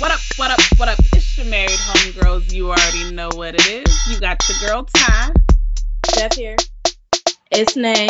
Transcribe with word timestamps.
What 0.00 0.10
up, 0.10 0.20
what 0.34 0.50
up, 0.50 0.60
what 0.76 0.88
up? 0.88 0.98
It's 1.14 1.38
your 1.38 1.46
married 1.46 1.70
homegirls. 1.70 2.52
You 2.52 2.70
already 2.70 3.12
know 3.12 3.28
what 3.32 3.54
it 3.54 3.64
is. 3.68 4.08
You 4.08 4.18
got 4.18 4.42
your 4.48 4.58
girl 4.68 4.88
Ty. 4.92 5.30
Steph 6.06 6.34
here. 6.34 6.56
It's 7.52 7.76
Nay. 7.76 8.08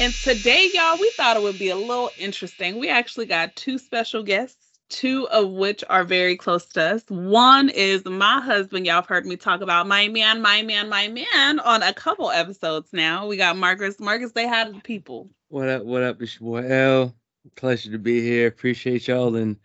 And 0.00 0.12
today, 0.12 0.68
y'all, 0.74 0.98
we 0.98 1.12
thought 1.16 1.36
it 1.36 1.44
would 1.44 1.60
be 1.60 1.68
a 1.70 1.76
little 1.76 2.10
interesting. 2.18 2.80
We 2.80 2.88
actually 2.88 3.26
got 3.26 3.54
two 3.54 3.78
special 3.78 4.24
guests, 4.24 4.80
two 4.88 5.28
of 5.28 5.48
which 5.48 5.84
are 5.88 6.02
very 6.02 6.36
close 6.36 6.66
to 6.70 6.82
us. 6.94 7.04
One 7.06 7.68
is 7.68 8.04
my 8.04 8.40
husband. 8.40 8.84
Y'all 8.84 8.96
have 8.96 9.06
heard 9.06 9.26
me 9.26 9.36
talk 9.36 9.60
about 9.60 9.86
my 9.86 10.08
man, 10.08 10.42
my 10.42 10.62
man, 10.62 10.88
my 10.88 11.06
man 11.06 11.60
on 11.60 11.84
a 11.84 11.92
couple 11.92 12.32
episodes 12.32 12.88
now. 12.92 13.28
We 13.28 13.36
got 13.36 13.56
Marcus. 13.56 14.00
Marcus, 14.00 14.32
they 14.32 14.48
had 14.48 14.74
the 14.74 14.80
people. 14.80 15.30
What 15.50 15.68
up? 15.68 15.84
What 15.84 16.02
up? 16.02 16.20
It's 16.20 16.40
your 16.40 16.50
boy 16.60 16.68
L. 16.68 17.14
Pleasure 17.54 17.92
to 17.92 17.98
be 17.98 18.20
here. 18.22 18.48
Appreciate 18.48 19.06
y'all 19.06 19.36
and 19.36 19.56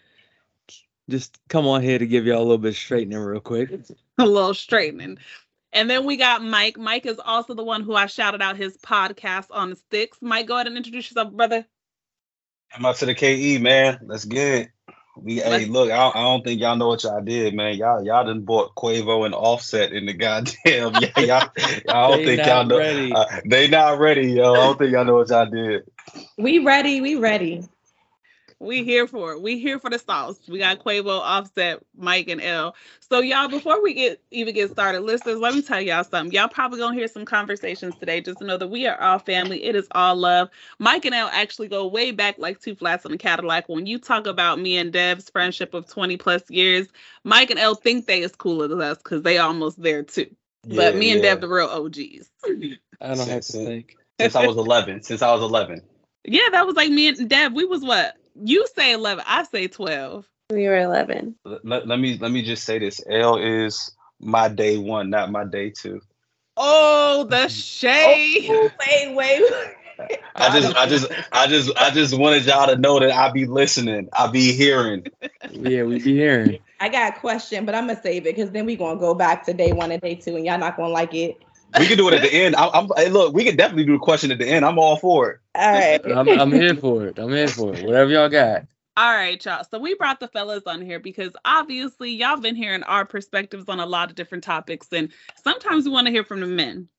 just 1.10 1.38
come 1.50 1.68
on 1.68 1.82
here 1.82 2.00
to 2.00 2.07
give 2.07 2.26
y'all 2.26 2.39
a 2.39 2.44
little 2.44 2.57
bit 2.57 2.70
of 2.70 2.77
straightening 2.77 3.20
real 3.20 3.41
quick. 3.41 3.72
a 4.18 4.26
little 4.26 4.54
straightening. 4.54 5.18
And 5.72 5.90
then 5.90 6.05
we 6.05 6.18
got 6.18 6.44
Mike. 6.44 6.77
Mike 6.77 7.05
is 7.05 7.20
also 7.23 7.54
the 7.54 7.63
one 7.63 7.84
who 7.84 7.94
I 7.95 8.08
shouted 8.08 8.41
out 8.41 8.58
his 8.58 8.77
podcast 8.77 9.48
on 9.52 9.70
the 9.72 9.76
sticks. 9.76 10.18
Mike, 10.22 10.48
go 10.48 10.55
ahead 10.55 10.68
and 10.68 10.77
introduce 10.77 11.12
yourself, 11.12 11.32
brother. 11.32 11.66
I'm 12.73 12.85
out 12.85 12.98
to 12.98 13.05
the 13.05 13.16
KE, 13.16 13.59
man. 13.59 13.99
Let's 14.05 14.26
get 14.26 14.48
it. 14.48 14.70
We 15.22 15.40
hey, 15.40 15.66
look, 15.66 15.91
I, 15.91 16.09
I 16.09 16.22
don't 16.23 16.45
think 16.45 16.62
y'all 16.62 16.77
know 16.77 16.88
what 16.88 17.04
y'all 17.04 17.21
did, 17.21 17.54
man. 17.54 17.76
Y'all 17.76 18.04
y'all 18.04 18.26
done 18.26 18.41
bought 18.41 18.76
Quavo 18.76 19.26
and 19.26 19.35
Offset 19.35 19.91
in 19.91 20.05
the 20.05 20.13
goddamn. 20.13 20.94
Yeah, 21.02 21.20
y'all, 21.20 21.49
I 21.90 22.07
don't 22.07 22.26
think 22.26 22.46
y'all 22.46 22.66
know. 22.66 22.80
Uh, 22.80 23.26
they 23.46 23.68
not 23.68 23.99
ready, 23.99 24.32
yo. 24.32 24.54
I 24.54 24.57
don't 24.57 24.80
think 24.80 24.91
y'all 24.91 25.05
know 25.05 25.16
what 25.16 25.30
y'all 25.30 25.46
did. 25.46 25.84
We 26.38 26.60
ready. 26.60 27.02
We 27.02 27.16
ready. 27.16 27.68
We 28.62 28.84
here 28.84 29.08
for 29.08 29.31
it. 29.31 29.41
We 29.41 29.58
here 29.58 29.80
for 29.80 29.90
the 29.90 29.98
sauce. 29.98 30.38
We 30.49 30.59
got 30.59 30.84
Quavo, 30.84 31.22
Offset, 31.22 31.81
Mike, 31.98 32.27
and 32.27 32.41
L. 32.41 32.76
So 32.99 33.22
y'all, 33.22 33.48
before 33.48 33.82
we 33.82 33.94
get 33.94 34.22
even 34.32 34.54
get 34.54 34.70
started, 34.70 34.99
listeners, 34.99 35.40
let 35.40 35.55
me 35.55 35.62
tell 35.62 35.79
y'all 35.79 36.04
something. 36.04 36.34
Y'all 36.34 36.49
probably 36.49 36.80
gonna 36.80 36.93
hear 36.96 37.07
some 37.07 37.24
conversations 37.24 37.96
today. 37.96 38.20
Just 38.20 38.40
to 38.40 38.46
know 38.46 38.57
that 38.57 38.68
we 38.68 38.85
are 38.85 38.99
all 38.99 39.18
family. 39.18 39.63
It 39.63 39.77
is 39.77 39.87
all 39.91 40.18
love. 40.18 40.49
Mike 40.77 41.05
and 41.05 41.15
L 41.15 41.30
actually 41.32 41.70
go 41.70 41.87
way 41.87 42.12
back 42.12 42.35
like 42.37 42.60
two 42.60 42.76
flats 42.76 43.05
on 43.05 43.13
the 43.13 43.18
Cadillac. 43.18 43.70
When 43.70 43.85
you 43.85 43.98
talk 43.98 44.27
about 44.27 44.60
me 44.60 44.76
and 44.76 44.91
Dev's 44.91 45.30
friendship 45.30 45.74
of 45.74 45.87
20 45.87 46.18
plus 46.18 46.43
years, 46.49 46.90
Mike 47.24 47.52
and 47.52 47.60
L 47.60 47.76
think 47.76 48.07
they 48.07 48.21
is 48.21 48.35
cooler 48.35 48.68
than 48.68 48.82
us 48.82 48.98
because 48.98 49.24
they 49.24 49.37
almost 49.37 49.82
there 49.82 50.04
too. 50.04 50.27
Yeah, 50.65 50.76
but 50.76 50.96
me 50.98 51.07
yeah. 51.07 51.13
and 51.13 51.21
Dev 51.21 51.40
the 51.40 51.48
real 51.48 51.68
OGs. 51.68 52.30
I 53.02 53.15
don't 53.15 53.30
have 53.30 53.41
to 53.41 53.54
think. 53.54 53.96
Since 54.20 54.35
I 54.35 54.46
was 54.46 54.57
11. 54.57 55.04
Since 55.04 55.21
I 55.21 55.32
was 55.32 55.41
11. 55.41 55.82
Yeah, 56.26 56.41
that 56.52 56.68
was 56.68 56.76
like 56.76 56.91
me 56.91 57.07
and 57.07 57.30
Dev. 57.30 57.54
We 57.54 57.63
was 57.63 57.82
what 57.82 58.18
you 58.35 58.68
say 58.76 58.94
11. 58.94 59.24
I 59.27 59.44
say 59.44 59.68
12. 59.68 60.27
We 60.52 60.68
were 60.68 60.77
11. 60.77 61.35
Let, 61.46 61.88
let 61.88 61.99
me 61.99 62.18
let 62.18 62.32
me 62.32 62.41
just 62.44 62.63
say 62.63 62.80
this. 62.80 63.02
L 63.10 63.38
is 63.38 63.91
my 64.19 64.47
day 64.47 64.78
one, 64.78 65.09
not 65.09 65.31
my 65.31 65.46
day 65.46 65.69
two. 65.69 66.02
Oh, 66.58 67.25
the 67.30 67.47
shade. 67.50 68.47
Oh, 68.50 68.72
wait, 68.80 69.16
wait. 69.16 69.44
I 70.36 70.59
just, 70.59 70.75
I 70.75 70.88
just, 70.88 71.08
I 71.31 71.47
just, 71.47 71.78
I 71.78 71.90
just 71.91 72.18
wanted 72.18 72.46
y'all 72.46 72.68
to 72.68 72.78
know 72.78 73.00
that 73.00 73.12
I 73.12 73.31
be 73.31 73.46
listening. 73.46 74.09
I 74.13 74.28
be 74.28 74.53
hearing. 74.53 75.06
Yeah, 75.52 75.84
we 75.84 76.00
be 76.00 76.16
hearing. 76.16 76.59
I 76.80 76.90
got 76.90 77.18
a 77.18 77.19
question, 77.19 77.66
but 77.66 77.75
I'm 77.75 77.88
gonna 77.88 78.02
save 78.02 78.25
it 78.25 78.36
because 78.36 78.52
then 78.52 78.66
we 78.66 78.75
gonna 78.75 79.00
go 79.00 79.14
back 79.14 79.46
to 79.46 79.53
day 79.53 79.74
one 79.74 79.91
and 79.91 80.02
day 80.02 80.16
two, 80.16 80.36
and 80.36 80.46
y'all 80.46 80.58
not 80.58 80.78
gonna 80.78 80.90
like 80.90 81.14
it. 81.14 81.38
We 81.78 81.85
can 81.85 81.97
do 81.97 82.07
it 82.07 82.16
at 82.16 82.22
the 82.22 82.34
end. 82.34 82.56
I, 82.56 82.69
am 82.73 82.89
hey, 82.95 83.09
look, 83.09 83.34
we 83.34 83.44
can 83.44 83.56
definitely 83.56 83.85
do 83.85 83.95
a 83.95 84.00
question 84.00 84.31
at 84.31 84.39
the 84.39 84.47
end. 84.47 84.66
I'm 84.66 84.79
all 84.79 84.97
for 84.97 85.29
it. 85.31 85.39
All 85.53 85.72
right. 85.72 86.01
I'm, 86.06 86.28
I'm 86.28 86.51
here 86.51 86.75
for 86.75 87.06
it. 87.06 87.19
I'm 87.19 87.29
here 87.29 87.47
for 87.47 87.75
it. 87.75 87.85
Whatever 87.85 88.09
y'all 88.09 88.29
got. 88.29 88.66
All 88.97 89.13
right, 89.13 89.44
y'all. 89.45 89.63
So 89.69 89.79
we 89.79 89.94
brought 89.95 90.19
the 90.19 90.28
fellas 90.28 90.63
on 90.66 90.81
here 90.81 91.00
because 91.00 91.31
obviously 91.45 92.12
y'all 92.12 92.38
been 92.38 92.56
hearing 92.56 92.84
our 92.84 93.06
perspectives 93.06 93.69
on 93.69 93.79
a 93.79 93.85
lot 93.85 94.09
of 94.09 94.16
different 94.16 94.44
topics, 94.44 94.88
and 94.91 95.09
sometimes 95.41 95.85
we 95.85 95.91
want 95.91 96.07
to 96.07 96.12
hear 96.12 96.23
from 96.23 96.41
the 96.41 96.47
men. 96.47 96.90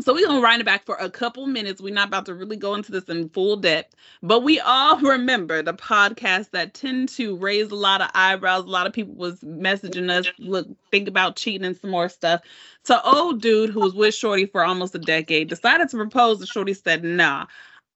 So 0.00 0.14
we're 0.14 0.26
gonna 0.26 0.40
run 0.40 0.60
it 0.60 0.64
back 0.64 0.86
for 0.86 0.94
a 0.96 1.10
couple 1.10 1.46
minutes. 1.46 1.80
We're 1.80 1.92
not 1.92 2.06
about 2.08 2.26
to 2.26 2.34
really 2.34 2.56
go 2.56 2.74
into 2.74 2.92
this 2.92 3.04
in 3.04 3.28
full 3.30 3.56
depth, 3.56 3.96
but 4.22 4.44
we 4.44 4.60
all 4.60 4.98
remember 5.00 5.60
the 5.60 5.74
podcast 5.74 6.50
that 6.50 6.74
tend 6.74 7.08
to 7.10 7.36
raise 7.36 7.70
a 7.70 7.74
lot 7.74 8.00
of 8.00 8.10
eyebrows. 8.14 8.64
A 8.64 8.68
lot 8.68 8.86
of 8.86 8.92
people 8.92 9.14
was 9.14 9.40
messaging 9.40 10.08
us, 10.08 10.26
look, 10.38 10.68
think 10.92 11.08
about 11.08 11.34
cheating 11.34 11.66
and 11.66 11.76
some 11.76 11.90
more 11.90 12.08
stuff. 12.08 12.42
So 12.84 13.00
old 13.04 13.42
dude 13.42 13.70
who 13.70 13.80
was 13.80 13.94
with 13.94 14.14
Shorty 14.14 14.46
for 14.46 14.64
almost 14.64 14.94
a 14.94 14.98
decade 14.98 15.48
decided 15.48 15.88
to 15.88 15.96
propose, 15.96 16.38
and 16.38 16.48
Shorty 16.48 16.74
said, 16.74 17.02
"Nah." 17.04 17.46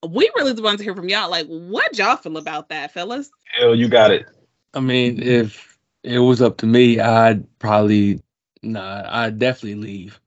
We 0.05 0.29
really 0.35 0.61
want 0.61 0.79
to 0.79 0.85
hear 0.85 0.97
from 0.97 1.09
y'all. 1.09 1.31
Like, 1.31 1.47
what 1.47 1.97
y'all 1.97 2.17
feel 2.17 2.37
about 2.37 2.69
that, 2.71 2.93
fellas? 2.93 3.31
Hell, 3.45 3.77
you 3.77 3.89
got 3.89 4.11
it. 4.11 4.27
I 4.75 4.81
mean, 4.81 5.23
if 5.23 5.79
it 6.03 6.19
was 6.19 6.43
up 6.43 6.57
to 6.59 6.67
me, 6.67 6.99
I'd 6.99 7.47
probably, 7.61 8.21
nah, 8.65 9.05
I'd 9.07 9.39
definitely 9.39 9.77
leave. 9.77 10.21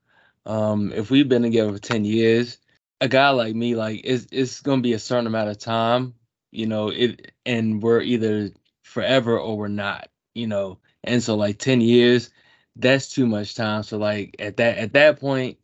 Um, 0.46 0.92
if 0.94 1.10
we've 1.10 1.28
been 1.28 1.42
together 1.42 1.74
for 1.74 1.80
10 1.80 2.06
years, 2.06 2.58
a 3.02 3.08
guy 3.08 3.30
like 3.30 3.56
me, 3.56 3.76
like 3.76 4.02
it's 4.04 4.28
it's 4.32 4.62
gonna 4.62 4.82
be 4.82 4.94
a 4.94 5.00
certain 5.00 5.28
amount 5.28 5.50
of 5.50 5.58
time, 5.58 6.14
you 6.52 6.66
know, 6.68 6.90
it 6.90 7.32
and 7.46 7.82
we're 7.82 8.02
either 8.02 8.52
forever 8.84 9.40
or 9.40 9.58
we're 9.58 9.68
not, 9.68 10.10
you 10.34 10.48
know. 10.48 10.80
And 11.04 11.22
so 11.22 11.36
like 11.36 11.60
10 11.60 11.82
years, 11.82 12.30
that's 12.76 13.10
too 13.10 13.26
much 13.28 13.56
time. 13.56 13.84
So 13.84 13.98
like 13.98 14.36
at 14.40 14.58
that 14.58 14.78
at 14.78 14.94
that 14.94 15.20
point, 15.20 15.58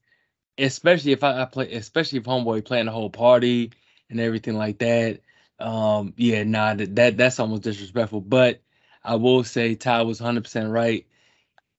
especially 0.57 1.11
if 1.11 1.23
I, 1.23 1.41
I 1.43 1.45
play 1.45 1.71
especially 1.73 2.19
if 2.19 2.25
homeboy 2.25 2.65
playing 2.65 2.87
the 2.87 2.91
whole 2.91 3.09
party 3.09 3.71
and 4.09 4.19
everything 4.19 4.55
like 4.57 4.79
that, 4.79 5.21
um, 5.59 6.13
yeah, 6.17 6.43
nah, 6.43 6.73
that, 6.73 6.95
that 6.95 7.17
that's 7.17 7.39
almost 7.39 7.63
disrespectful. 7.63 8.21
But 8.21 8.61
I 9.03 9.15
will 9.15 9.43
say 9.43 9.75
Ty 9.75 10.03
was 10.03 10.21
100 10.21 10.43
percent 10.43 10.69
right. 10.69 11.05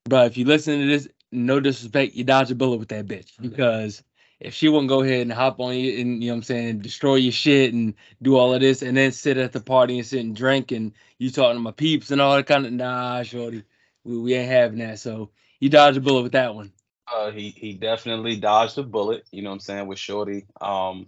But 0.05 0.27
if 0.27 0.37
you 0.37 0.45
listen 0.45 0.79
to 0.79 0.87
this 0.87 1.07
no 1.33 1.59
disrespect, 1.59 2.15
you 2.15 2.23
dodge 2.23 2.51
a 2.51 2.55
bullet 2.55 2.77
with 2.77 2.89
that 2.89 3.07
bitch 3.07 3.31
because 3.41 4.03
if 4.39 4.53
she 4.53 4.67
wouldn't 4.67 4.89
go 4.89 5.01
ahead 5.01 5.21
and 5.21 5.31
hop 5.31 5.59
on 5.59 5.73
you 5.73 5.99
and 5.99 6.21
you 6.21 6.29
know 6.29 6.35
what 6.35 6.37
I'm 6.37 6.43
saying, 6.43 6.79
destroy 6.79 7.15
your 7.15 7.31
shit 7.31 7.73
and 7.73 7.93
do 8.21 8.37
all 8.37 8.53
of 8.53 8.61
this 8.61 8.81
and 8.81 8.95
then 8.95 9.11
sit 9.11 9.37
at 9.37 9.53
the 9.53 9.61
party 9.61 9.97
and 9.97 10.05
sit 10.07 10.19
and 10.19 10.35
drink 10.35 10.71
and 10.71 10.93
you 11.17 11.31
talking 11.31 11.55
to 11.55 11.61
my 11.61 11.71
peeps 11.71 12.11
and 12.11 12.21
all 12.21 12.35
that 12.35 12.45
kind 12.45 12.65
of 12.65 12.73
nah, 12.73 13.23
shorty. 13.23 13.63
We, 14.03 14.19
we 14.19 14.33
ain't 14.33 14.51
having 14.51 14.79
that. 14.79 14.99
So 14.99 15.29
you 15.59 15.69
dodge 15.69 15.97
a 15.97 16.01
bullet 16.01 16.23
with 16.23 16.33
that 16.33 16.53
one. 16.53 16.73
Uh 17.11 17.31
he 17.31 17.49
he 17.49 17.73
definitely 17.73 18.35
dodged 18.35 18.77
a 18.77 18.83
bullet, 18.83 19.23
you 19.31 19.41
know 19.41 19.49
what 19.49 19.55
I'm 19.55 19.59
saying, 19.61 19.87
with 19.87 19.99
Shorty. 19.99 20.45
Um 20.61 21.07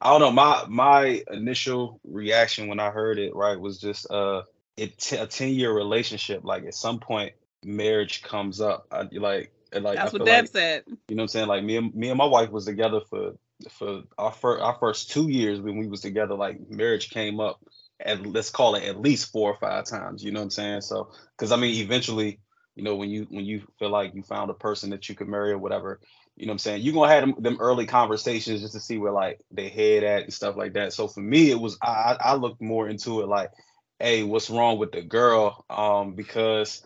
I 0.00 0.10
don't 0.10 0.20
know, 0.20 0.32
my 0.32 0.64
my 0.68 1.22
initial 1.30 2.00
reaction 2.04 2.68
when 2.68 2.80
I 2.80 2.90
heard 2.90 3.18
it, 3.18 3.34
right, 3.34 3.58
was 3.58 3.78
just 3.78 4.10
uh 4.10 4.42
it 4.76 4.96
t- 4.96 5.16
a 5.16 5.26
10 5.26 5.50
year 5.50 5.72
relationship. 5.72 6.44
Like 6.44 6.64
at 6.64 6.74
some 6.74 7.00
point 7.00 7.32
marriage 7.64 8.22
comes 8.22 8.60
up. 8.60 8.86
I, 8.90 9.08
like 9.12 9.52
like 9.72 9.96
that's 9.96 10.12
what 10.12 10.24
Deb 10.24 10.44
like, 10.44 10.48
said. 10.48 10.82
You 10.86 11.16
know 11.16 11.22
what 11.22 11.24
I'm 11.24 11.28
saying? 11.28 11.48
Like 11.48 11.64
me 11.64 11.76
and 11.76 11.94
me 11.94 12.08
and 12.08 12.18
my 12.18 12.26
wife 12.26 12.50
was 12.50 12.64
together 12.64 13.00
for 13.08 13.32
for 13.70 14.02
our 14.18 14.32
first 14.32 14.62
our 14.62 14.76
first 14.80 15.10
two 15.10 15.30
years 15.30 15.60
when 15.60 15.76
we 15.76 15.86
was 15.86 16.00
together. 16.00 16.34
Like 16.34 16.58
marriage 16.70 17.10
came 17.10 17.40
up, 17.40 17.60
and 18.00 18.32
let's 18.32 18.50
call 18.50 18.74
it 18.74 18.84
at 18.84 19.00
least 19.00 19.30
four 19.30 19.50
or 19.50 19.58
five 19.58 19.84
times. 19.84 20.24
You 20.24 20.32
know 20.32 20.40
what 20.40 20.44
I'm 20.44 20.50
saying? 20.50 20.80
So 20.82 21.10
because 21.36 21.52
I 21.52 21.56
mean, 21.56 21.74
eventually, 21.76 22.40
you 22.74 22.82
know, 22.82 22.96
when 22.96 23.10
you 23.10 23.26
when 23.30 23.44
you 23.44 23.62
feel 23.78 23.90
like 23.90 24.14
you 24.14 24.22
found 24.22 24.50
a 24.50 24.54
person 24.54 24.90
that 24.90 25.08
you 25.08 25.14
could 25.14 25.28
marry 25.28 25.52
or 25.52 25.58
whatever. 25.58 26.00
You 26.36 26.46
know 26.46 26.52
what 26.52 26.54
I'm 26.54 26.58
saying? 26.60 26.82
You're 26.82 26.94
gonna 26.94 27.12
have 27.12 27.20
them, 27.22 27.34
them 27.38 27.58
early 27.60 27.84
conversations 27.84 28.62
just 28.62 28.72
to 28.72 28.80
see 28.80 28.96
where 28.96 29.12
like 29.12 29.40
they 29.50 29.68
head 29.68 30.04
at 30.04 30.22
and 30.22 30.32
stuff 30.32 30.56
like 30.56 30.72
that. 30.72 30.94
So 30.94 31.06
for 31.06 31.20
me, 31.20 31.50
it 31.50 31.60
was 31.60 31.76
I 31.82 32.16
I 32.18 32.34
looked 32.34 32.62
more 32.62 32.88
into 32.88 33.20
it 33.20 33.26
like, 33.26 33.50
hey, 33.98 34.22
what's 34.22 34.48
wrong 34.48 34.78
with 34.78 34.92
the 34.92 35.02
girl? 35.02 35.66
Um, 35.68 36.14
because 36.14 36.82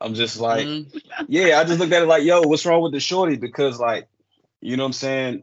I'm 0.00 0.14
just 0.14 0.38
like, 0.38 0.66
mm-hmm. 0.66 1.24
yeah, 1.28 1.58
I 1.58 1.64
just 1.64 1.80
looked 1.80 1.92
at 1.92 2.02
it 2.02 2.06
like, 2.06 2.22
yo, 2.22 2.42
what's 2.42 2.64
wrong 2.66 2.82
with 2.82 2.92
the 2.92 3.00
shorty? 3.00 3.36
Because 3.36 3.80
like, 3.80 4.08
you 4.60 4.76
know 4.76 4.84
what 4.84 4.88
I'm 4.88 4.92
saying? 4.92 5.42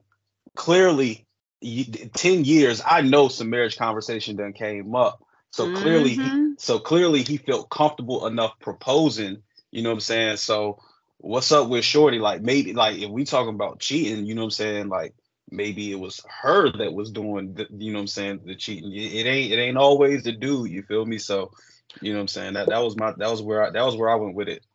Clearly, 0.55 1.25
10 1.61 2.45
years, 2.45 2.81
I 2.85 3.01
know 3.01 3.27
some 3.27 3.49
marriage 3.49 3.77
conversation 3.77 4.35
done 4.35 4.53
came 4.53 4.95
up. 4.95 5.21
So 5.51 5.67
mm-hmm. 5.67 5.81
clearly, 5.81 6.55
so 6.57 6.79
clearly 6.79 7.23
he 7.23 7.37
felt 7.37 7.69
comfortable 7.69 8.27
enough 8.27 8.59
proposing, 8.59 9.41
you 9.71 9.81
know 9.81 9.89
what 9.89 9.95
I'm 9.95 10.01
saying? 10.01 10.37
So 10.37 10.79
what's 11.17 11.51
up 11.51 11.69
with 11.69 11.85
Shorty? 11.85 12.19
Like 12.19 12.41
maybe 12.41 12.73
like 12.73 12.97
if 12.97 13.09
we 13.09 13.25
talking 13.25 13.55
about 13.55 13.79
cheating, 13.79 14.25
you 14.25 14.35
know 14.35 14.41
what 14.41 14.47
I'm 14.47 14.51
saying? 14.51 14.89
Like 14.89 15.15
maybe 15.49 15.91
it 15.91 15.99
was 15.99 16.21
her 16.29 16.71
that 16.77 16.93
was 16.93 17.11
doing 17.11 17.53
the, 17.53 17.67
you 17.71 17.91
know 17.91 17.99
what 17.99 18.03
I'm 18.03 18.07
saying, 18.07 18.41
the 18.45 18.55
cheating. 18.55 18.91
It, 18.91 19.13
it 19.13 19.25
ain't 19.25 19.53
it 19.53 19.57
ain't 19.57 19.77
always 19.77 20.23
the 20.23 20.33
dude, 20.33 20.71
you 20.71 20.83
feel 20.83 21.05
me? 21.05 21.17
So 21.17 21.51
you 22.01 22.11
know 22.11 22.19
what 22.19 22.23
I'm 22.23 22.27
saying? 22.27 22.53
That 22.53 22.69
that 22.69 22.79
was 22.79 22.95
my 22.95 23.13
that 23.17 23.29
was 23.29 23.41
where 23.41 23.63
I 23.63 23.69
that 23.71 23.85
was 23.85 23.95
where 23.95 24.09
I 24.09 24.15
went 24.15 24.35
with 24.35 24.49
it. 24.49 24.65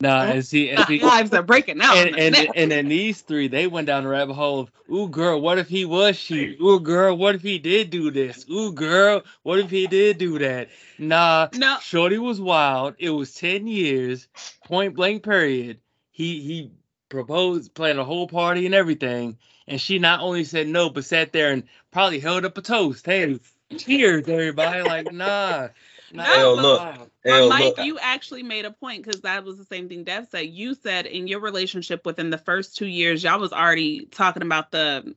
Nah, 0.00 0.22
and 0.22 0.46
see, 0.46 0.70
and 0.70 0.86
see 0.86 0.98
lives 0.98 1.32
are 1.34 1.42
breaking 1.42 1.80
out. 1.82 1.94
And 1.94 2.18
and, 2.18 2.36
and 2.54 2.70
then 2.70 2.88
these 2.88 3.20
three, 3.20 3.48
they 3.48 3.66
went 3.66 3.86
down 3.86 4.04
the 4.04 4.08
rabbit 4.08 4.32
hole 4.32 4.60
of, 4.60 4.70
ooh, 4.90 5.08
girl, 5.08 5.38
what 5.40 5.58
if 5.58 5.68
he 5.68 5.84
was 5.84 6.16
she? 6.16 6.56
Ooh, 6.62 6.80
girl, 6.80 7.14
what 7.16 7.34
if 7.34 7.42
he 7.42 7.58
did 7.58 7.90
do 7.90 8.10
this? 8.10 8.46
Ooh, 8.50 8.72
girl, 8.72 9.22
what 9.42 9.58
if 9.58 9.70
he 9.70 9.86
did 9.86 10.16
do 10.16 10.38
that? 10.38 10.68
Nah, 10.98 11.48
no. 11.54 11.76
Shorty 11.82 12.16
was 12.16 12.40
wild. 12.40 12.94
It 12.98 13.10
was 13.10 13.34
10 13.34 13.66
years, 13.66 14.26
point 14.64 14.94
blank 14.94 15.22
period. 15.22 15.80
He 16.12 16.40
he 16.40 16.70
proposed, 17.10 17.74
planned 17.74 17.98
a 17.98 18.04
whole 18.04 18.26
party 18.26 18.64
and 18.64 18.74
everything. 18.74 19.36
And 19.68 19.78
she 19.78 19.98
not 19.98 20.20
only 20.20 20.44
said 20.44 20.66
no, 20.66 20.88
but 20.88 21.04
sat 21.04 21.32
there 21.32 21.52
and 21.52 21.64
probably 21.90 22.20
held 22.20 22.46
up 22.46 22.56
a 22.56 22.62
toast. 22.62 23.04
Hey, 23.04 23.38
cheers, 23.76 24.26
everybody. 24.28 24.82
Like, 24.82 25.12
nah. 25.12 25.68
No, 26.12 26.22
Hell, 26.22 26.46
oh, 26.46 26.56
but- 26.56 26.62
look. 26.62 27.10
But 27.22 27.32
Hell, 27.32 27.48
Mike, 27.50 27.60
look, 27.76 27.78
you 27.84 27.98
actually 27.98 28.42
made 28.42 28.64
a 28.64 28.70
point 28.70 29.04
because 29.04 29.20
that 29.22 29.44
was 29.44 29.58
the 29.58 29.64
same 29.64 29.88
thing 29.88 30.04
Dev 30.04 30.28
said. 30.30 30.46
You 30.46 30.74
said 30.74 31.06
in 31.06 31.26
your 31.26 31.40
relationship 31.40 32.06
within 32.06 32.30
the 32.30 32.38
first 32.38 32.76
two 32.76 32.86
years, 32.86 33.22
y'all 33.22 33.38
was 33.38 33.52
already 33.52 34.06
talking 34.06 34.42
about 34.42 34.70
the 34.70 35.14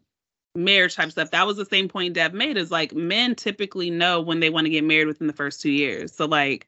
marriage 0.56 0.95
type 0.95 1.12
stuff. 1.12 1.31
That 1.31 1.48
was 1.48 1.57
the 1.57 1.66
same 1.66 1.88
point 1.88 2.13
Dev 2.13 2.34
made. 2.34 2.57
Is 2.57 2.72
like 2.72 2.94
men 2.94 3.36
typically 3.36 3.90
know 3.90 4.22
when 4.22 4.40
they 4.40 4.50
want 4.50 4.66
to 4.66 4.72
get 4.72 4.84
married 4.84 5.07
within 5.07 5.28
the 5.28 5.34
first 5.34 5.62
two 5.62 5.72
years. 5.72 6.13
So 6.13 6.25
like, 6.25 6.68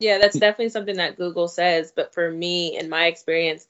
Yeah, 0.00 0.18
that's 0.18 0.38
definitely 0.38 0.70
something 0.70 0.96
that 0.96 1.16
Google 1.16 1.48
says. 1.48 1.92
But 1.94 2.12
for 2.12 2.30
me, 2.30 2.76
in 2.76 2.88
my 2.88 3.06
experience, 3.06 3.66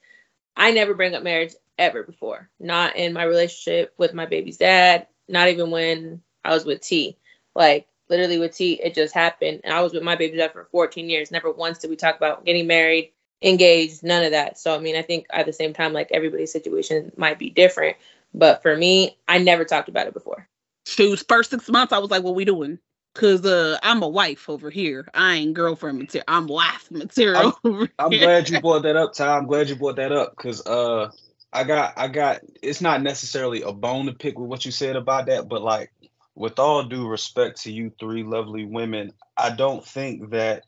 I 0.56 0.70
never 0.72 0.94
bring 0.94 1.14
up 1.14 1.22
marriage 1.22 1.52
ever 1.78 2.02
before. 2.02 2.48
Not 2.58 2.96
in 2.96 3.12
my 3.12 3.24
relationship 3.24 3.94
with 3.98 4.14
my 4.14 4.26
baby's 4.26 4.56
dad, 4.56 5.06
not 5.28 5.48
even 5.48 5.70
when 5.70 6.22
I 6.44 6.54
was 6.54 6.64
with 6.64 6.80
T. 6.80 7.18
Like 7.54 7.86
literally 8.12 8.38
with 8.38 8.54
T, 8.54 8.74
it 8.74 8.94
just 8.94 9.14
happened. 9.14 9.62
And 9.64 9.72
I 9.72 9.80
was 9.80 9.94
with 9.94 10.02
my 10.02 10.14
baby 10.14 10.36
dad 10.36 10.52
for 10.52 10.68
14 10.70 11.08
years. 11.08 11.30
Never 11.30 11.50
once 11.50 11.78
did 11.78 11.90
we 11.90 11.96
talk 11.96 12.16
about 12.16 12.44
getting 12.44 12.66
married, 12.66 13.10
engaged, 13.40 14.04
none 14.04 14.22
of 14.22 14.30
that. 14.32 14.58
So 14.58 14.76
I 14.76 14.78
mean, 14.78 14.96
I 14.96 15.02
think 15.02 15.26
at 15.30 15.46
the 15.46 15.52
same 15.52 15.72
time, 15.72 15.92
like 15.92 16.12
everybody's 16.12 16.52
situation 16.52 17.10
might 17.16 17.38
be 17.38 17.50
different. 17.50 17.96
But 18.34 18.62
for 18.62 18.76
me, 18.76 19.16
I 19.26 19.38
never 19.38 19.64
talked 19.64 19.88
about 19.88 20.06
it 20.06 20.14
before. 20.14 20.46
shoot, 20.86 21.24
first 21.26 21.50
six 21.50 21.68
months, 21.68 21.92
I 21.92 21.98
was 21.98 22.10
like, 22.10 22.22
"What 22.22 22.34
we 22.34 22.44
doing?" 22.44 22.78
Cause 23.14 23.44
uh, 23.44 23.78
I'm 23.82 24.02
a 24.02 24.08
wife 24.08 24.48
over 24.48 24.70
here. 24.70 25.06
I 25.12 25.34
ain't 25.34 25.54
girlfriend 25.54 25.98
material. 25.98 26.24
I'm 26.28 26.46
wife 26.46 26.90
material. 26.90 27.58
over 27.64 27.90
I'm 27.98 28.10
glad 28.10 28.48
you 28.48 28.60
brought 28.62 28.84
that 28.84 28.96
up, 28.96 29.12
Ty. 29.12 29.36
I'm 29.36 29.46
glad 29.46 29.68
you 29.68 29.76
brought 29.76 29.96
that 29.96 30.12
up 30.12 30.34
because 30.36 30.66
uh, 30.66 31.10
I 31.52 31.64
got, 31.64 31.92
I 31.96 32.08
got. 32.08 32.40
It's 32.62 32.80
not 32.80 33.02
necessarily 33.02 33.62
a 33.62 33.72
bone 33.72 34.06
to 34.06 34.12
pick 34.12 34.38
with 34.38 34.48
what 34.48 34.64
you 34.64 34.72
said 34.72 34.96
about 34.96 35.26
that, 35.26 35.48
but 35.48 35.60
like, 35.62 35.92
with 36.34 36.58
all 36.58 36.84
due 36.84 37.06
respect 37.08 37.62
to 37.62 37.72
you 37.72 37.92
three 37.98 38.22
lovely 38.22 38.64
women, 38.64 39.12
I 39.36 39.50
don't 39.50 39.84
think 39.84 40.30
that 40.30 40.64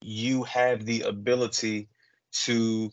you 0.00 0.44
have 0.44 0.84
the 0.84 1.02
ability 1.02 1.88
to 2.44 2.90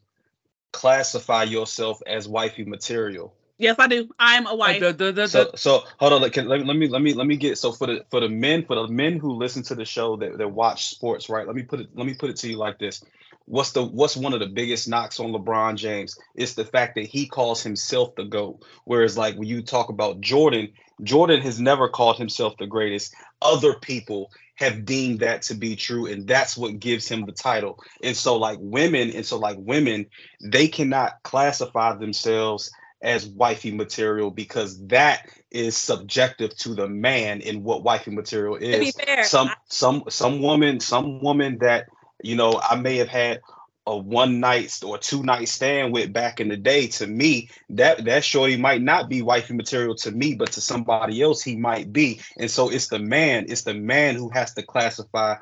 classify 0.72 1.44
yourself 1.44 2.00
as 2.06 2.28
wifey 2.28 2.66
material. 2.66 3.34
Yes, 3.58 3.78
I 3.80 3.88
do. 3.88 4.08
I'm 4.20 4.46
a 4.46 4.56
wife. 4.56 4.84
Uh, 4.84 4.92
the- 4.92 5.06
the- 5.06 5.12
the- 5.14 5.28
So, 5.28 5.52
so 5.56 5.84
hold 5.98 6.14
on. 6.14 6.22
Like, 6.22 6.34
can, 6.34 6.48
let, 6.48 6.60
me- 6.60 6.66
let 6.68 6.78
me 6.78 6.88
let 6.88 7.02
me 7.02 7.14
let 7.14 7.26
me 7.28 7.38
get 7.38 7.58
so 7.58 7.72
for 7.72 7.88
the 7.88 8.06
for 8.12 8.20
the 8.20 8.30
men 8.30 8.64
for 8.66 8.76
the 8.76 8.88
men 8.88 9.18
who 9.18 9.34
listen 9.34 9.64
to 9.64 9.76
the 9.76 9.86
show 9.86 10.16
that, 10.18 10.38
that 10.38 10.50
watch 10.52 10.88
sports, 10.90 11.30
right? 11.30 11.48
Let 11.48 11.56
me 11.56 11.64
put 11.64 11.80
it 11.80 11.90
let 11.96 12.06
me 12.06 12.14
put 12.14 12.30
it 12.30 12.36
to 12.38 12.50
you 12.50 12.58
like 12.58 12.78
this. 12.78 13.04
What's 13.48 13.72
the 13.72 13.84
what's 13.84 14.18
one 14.18 14.34
of 14.34 14.42
the 14.42 14.48
biggest 14.48 14.90
knocks 14.90 15.20
on 15.20 15.32
LeBron 15.32 15.78
James? 15.78 16.18
It's 16.36 16.54
the 16.54 16.66
fact 16.66 16.96
that 16.96 17.08
he 17.08 17.28
calls 17.28 17.64
himself 17.64 18.14
the 18.16 18.26
GOAT. 18.26 18.60
Whereas 18.84 19.18
like 19.18 19.36
when 19.36 19.48
you 19.48 19.62
talk 19.62 19.90
about 19.90 20.20
Jordan, 20.22 20.70
Jordan 21.02 21.42
has 21.42 21.60
never 21.60 21.88
called 21.88 22.18
himself 22.18 22.56
the 22.60 22.68
greatest. 22.68 23.16
Other 23.42 23.76
people 23.76 24.32
have 24.56 24.86
deemed 24.86 25.22
that 25.22 25.44
to 25.44 25.54
be 25.54 25.76
true, 25.76 26.08
and 26.08 26.28
that's 26.28 26.58
what 26.58 26.80
gives 26.80 27.08
him 27.08 27.26
the 27.26 27.32
title. 27.32 27.80
And 28.04 28.18
so 28.18 28.38
like 28.38 28.58
women, 28.60 29.12
and 29.12 29.26
so 29.26 29.38
like 29.38 29.58
women, 29.60 30.08
they 30.44 30.68
cannot 30.68 31.24
classify 31.24 31.96
themselves 31.96 32.72
as 33.02 33.28
wifey 33.28 33.72
material 33.72 34.32
because 34.32 34.86
that 34.88 35.30
is 35.52 35.78
subjective 35.78 36.56
to 36.58 36.74
the 36.76 36.88
man 36.90 37.42
in 37.42 37.64
what 37.64 37.84
wifey 37.84 38.12
material 38.12 38.56
To 38.56 38.80
be 38.80 38.88
is. 38.88 38.96
fair, 38.96 39.24
Some 39.24 39.52
some 39.70 40.04
some 40.10 40.42
woman 40.42 40.80
some 40.80 41.22
woman 41.22 41.60
that 41.60 41.88
you 42.24 42.36
know 42.36 42.60
I 42.62 42.76
may 42.76 42.98
have 42.98 43.10
had 43.10 43.42
a 43.88 43.98
one 43.98 44.42
night 44.42 44.80
or 44.86 44.98
two 44.98 45.24
night 45.24 45.48
stand 45.48 45.94
with 45.94 46.12
back 46.12 46.42
in 46.42 46.50
the 46.50 46.58
day. 46.58 46.88
To 46.88 47.08
me, 47.08 47.50
that 47.70 48.04
that 48.06 48.24
shorty 48.24 48.58
might 48.58 48.82
not 48.82 49.10
be 49.10 49.22
wifey 49.22 49.54
material 49.54 49.96
to 49.96 50.12
me, 50.12 50.36
but 50.36 50.52
to 50.54 50.62
somebody 50.62 51.22
else 51.22 51.42
he 51.42 51.56
might 51.56 51.92
be. 51.94 52.20
And 52.38 52.52
so 52.52 52.70
it's 52.70 52.90
the 52.90 53.00
man, 53.00 53.46
it's 53.48 53.64
the 53.64 53.74
man 53.74 54.16
who 54.16 54.30
has 54.30 54.54
to 54.56 54.64
classify 54.64 55.36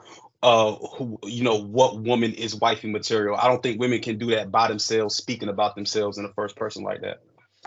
uh 0.44 0.76
who 0.76 1.18
you 1.24 1.44
know 1.44 1.60
what 1.60 2.00
woman 2.02 2.34
is 2.34 2.56
wifey 2.56 2.92
material. 2.92 3.36
I 3.36 3.48
don't 3.48 3.64
think 3.64 3.80
women 3.80 4.02
can 4.02 4.20
do 4.20 4.28
that 4.32 4.52
by 4.52 4.68
themselves, 4.68 5.16
speaking 5.16 5.50
about 5.50 5.76
themselves 5.76 6.18
in 6.18 6.24
the 6.24 6.34
first 6.34 6.56
person 6.56 6.84
like 6.84 7.02
that. 7.02 7.22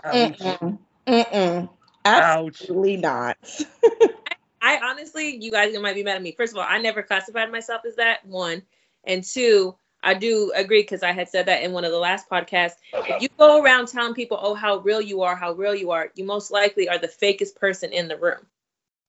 Mm-mm. 0.05 0.79
Mm-mm. 1.05 1.69
Ouch. 2.05 2.61
Absolutely 2.61 2.97
not. 2.97 3.37
I 4.61 4.79
honestly, 4.83 5.37
you 5.41 5.51
guys 5.51 5.77
might 5.79 5.95
be 5.95 6.03
mad 6.03 6.17
at 6.17 6.21
me. 6.21 6.33
First 6.37 6.53
of 6.53 6.57
all, 6.59 6.65
I 6.67 6.79
never 6.79 7.03
classified 7.03 7.51
myself 7.51 7.81
as 7.85 7.95
that. 7.95 8.25
One, 8.25 8.61
and 9.05 9.23
two, 9.23 9.75
I 10.03 10.13
do 10.13 10.51
agree 10.55 10.81
because 10.81 11.03
I 11.03 11.11
had 11.11 11.29
said 11.29 11.45
that 11.47 11.63
in 11.63 11.71
one 11.71 11.83
of 11.83 11.91
the 11.91 11.97
last 11.97 12.29
podcasts. 12.29 12.75
If 12.93 13.21
you 13.21 13.29
go 13.37 13.61
around 13.61 13.87
telling 13.87 14.13
people, 14.13 14.39
"Oh, 14.41 14.53
how 14.53 14.77
real 14.77 15.01
you 15.01 15.21
are, 15.21 15.35
how 15.35 15.53
real 15.53 15.75
you 15.75 15.91
are," 15.91 16.11
you 16.15 16.23
most 16.25 16.51
likely 16.51 16.87
are 16.87 16.97
the 16.97 17.07
fakest 17.07 17.55
person 17.55 17.91
in 17.91 18.07
the 18.07 18.17
room. 18.17 18.45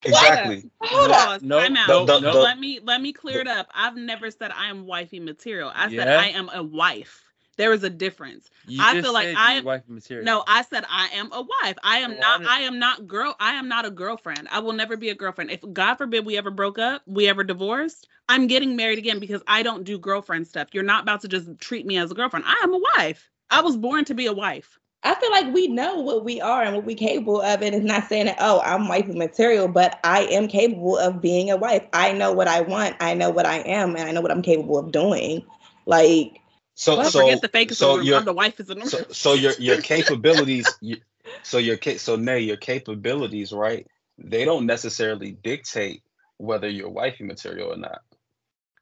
Exactly. 0.02 0.70
Hold 0.80 1.10
Pause. 1.10 1.42
No, 1.42 1.60
Time 1.60 1.76
out. 1.76 1.88
no, 1.88 2.04
no, 2.04 2.18
no. 2.18 2.40
Let 2.40 2.58
me 2.58 2.80
let 2.82 3.00
me 3.02 3.12
clear 3.12 3.40
it 3.40 3.46
up. 3.46 3.70
I've 3.74 3.96
never 3.96 4.30
said 4.30 4.50
I 4.50 4.68
am 4.68 4.86
wifey 4.86 5.20
material. 5.20 5.70
I 5.74 5.88
said 5.88 6.08
Yeah? 6.08 6.18
I 6.18 6.28
am 6.28 6.50
a 6.52 6.62
wife. 6.62 7.29
There 7.60 7.74
is 7.74 7.84
a 7.84 7.90
difference. 7.90 8.48
You 8.66 8.82
I 8.82 8.94
just 8.94 9.04
feel 9.04 9.12
like 9.12 9.36
I 9.36 9.56
you 9.56 9.70
am- 9.70 9.82
material. 9.86 10.24
No, 10.24 10.42
I 10.48 10.62
said 10.62 10.86
I 10.88 11.08
am 11.08 11.30
a 11.30 11.42
wife. 11.42 11.76
I 11.84 11.98
am 11.98 12.12
Well, 12.12 12.20
not. 12.20 12.40
I 12.46 12.60
I 12.60 12.60
am 12.62 12.78
not 12.78 13.06
girl. 13.06 13.36
I 13.38 13.52
am 13.52 13.68
not 13.68 13.84
a 13.84 13.90
girlfriend. 13.90 14.48
I 14.50 14.60
will 14.60 14.72
never 14.72 14.96
be 14.96 15.10
a 15.10 15.14
girlfriend. 15.14 15.50
If 15.50 15.60
God 15.70 15.96
forbid 15.96 16.24
we 16.24 16.38
ever 16.38 16.50
broke 16.50 16.78
up, 16.78 17.02
we 17.06 17.28
ever 17.28 17.44
divorced, 17.44 18.08
I'm 18.30 18.46
getting 18.46 18.76
married 18.76 18.96
again 18.98 19.18
because 19.18 19.42
I 19.46 19.62
don't 19.62 19.84
do 19.84 19.98
girlfriend 19.98 20.46
stuff. 20.46 20.68
You're 20.72 20.84
not 20.84 21.02
about 21.02 21.20
to 21.20 21.28
just 21.28 21.58
treat 21.58 21.84
me 21.84 21.98
as 21.98 22.10
a 22.10 22.14
girlfriend. 22.14 22.46
I 22.48 22.58
am 22.62 22.72
a 22.72 22.80
wife. 22.96 23.28
I 23.50 23.60
was 23.60 23.76
born 23.76 24.06
to 24.06 24.14
be 24.14 24.24
a 24.24 24.32
wife. 24.32 24.78
I 25.02 25.14
feel 25.16 25.30
like 25.30 25.52
we 25.52 25.68
know 25.68 25.96
what 26.00 26.24
we 26.24 26.40
are 26.40 26.62
and 26.62 26.74
what 26.76 26.86
we're 26.86 26.96
capable 26.96 27.42
of. 27.42 27.60
And 27.60 27.74
it's 27.74 27.84
not 27.84 28.08
saying 28.08 28.24
that, 28.26 28.36
oh, 28.40 28.60
I'm 28.64 28.88
wifey 28.88 29.12
material, 29.12 29.68
but 29.68 30.00
I 30.02 30.22
am 30.24 30.48
capable 30.48 30.96
of 30.96 31.20
being 31.20 31.50
a 31.50 31.58
wife. 31.58 31.84
I 31.92 32.12
know 32.12 32.32
what 32.32 32.48
I 32.48 32.62
want. 32.62 32.96
I 33.00 33.12
know 33.12 33.28
what 33.28 33.44
I 33.44 33.58
am, 33.60 33.96
and 33.96 34.08
I 34.08 34.12
know 34.12 34.22
what 34.22 34.30
I'm 34.30 34.42
capable 34.42 34.78
of 34.78 34.92
doing. 34.92 35.42
Like, 35.86 36.39
So 36.80 36.96
Well, 36.96 37.10
so 37.10 37.20
forget 37.20 37.42
the 37.42 37.48
fake. 37.48 37.74
so 37.74 38.02
So 38.02 38.20
the 38.20 38.32
wife 38.32 38.58
is 38.58 38.68
the 38.68 38.86
so 38.86 39.04
so 39.10 39.34
your 39.34 39.52
your 39.58 39.82
capabilities 39.82 40.78
you, 40.80 40.96
so 41.42 41.58
your 41.58 41.76
so 41.98 42.16
nay 42.16 42.40
your 42.40 42.56
capabilities 42.56 43.52
right 43.52 43.86
they 44.16 44.46
don't 44.46 44.64
necessarily 44.64 45.32
dictate 45.32 46.02
whether 46.38 46.70
you're 46.70 46.88
wifey 46.88 47.24
material 47.24 47.74
or 47.74 47.76
not. 47.76 48.00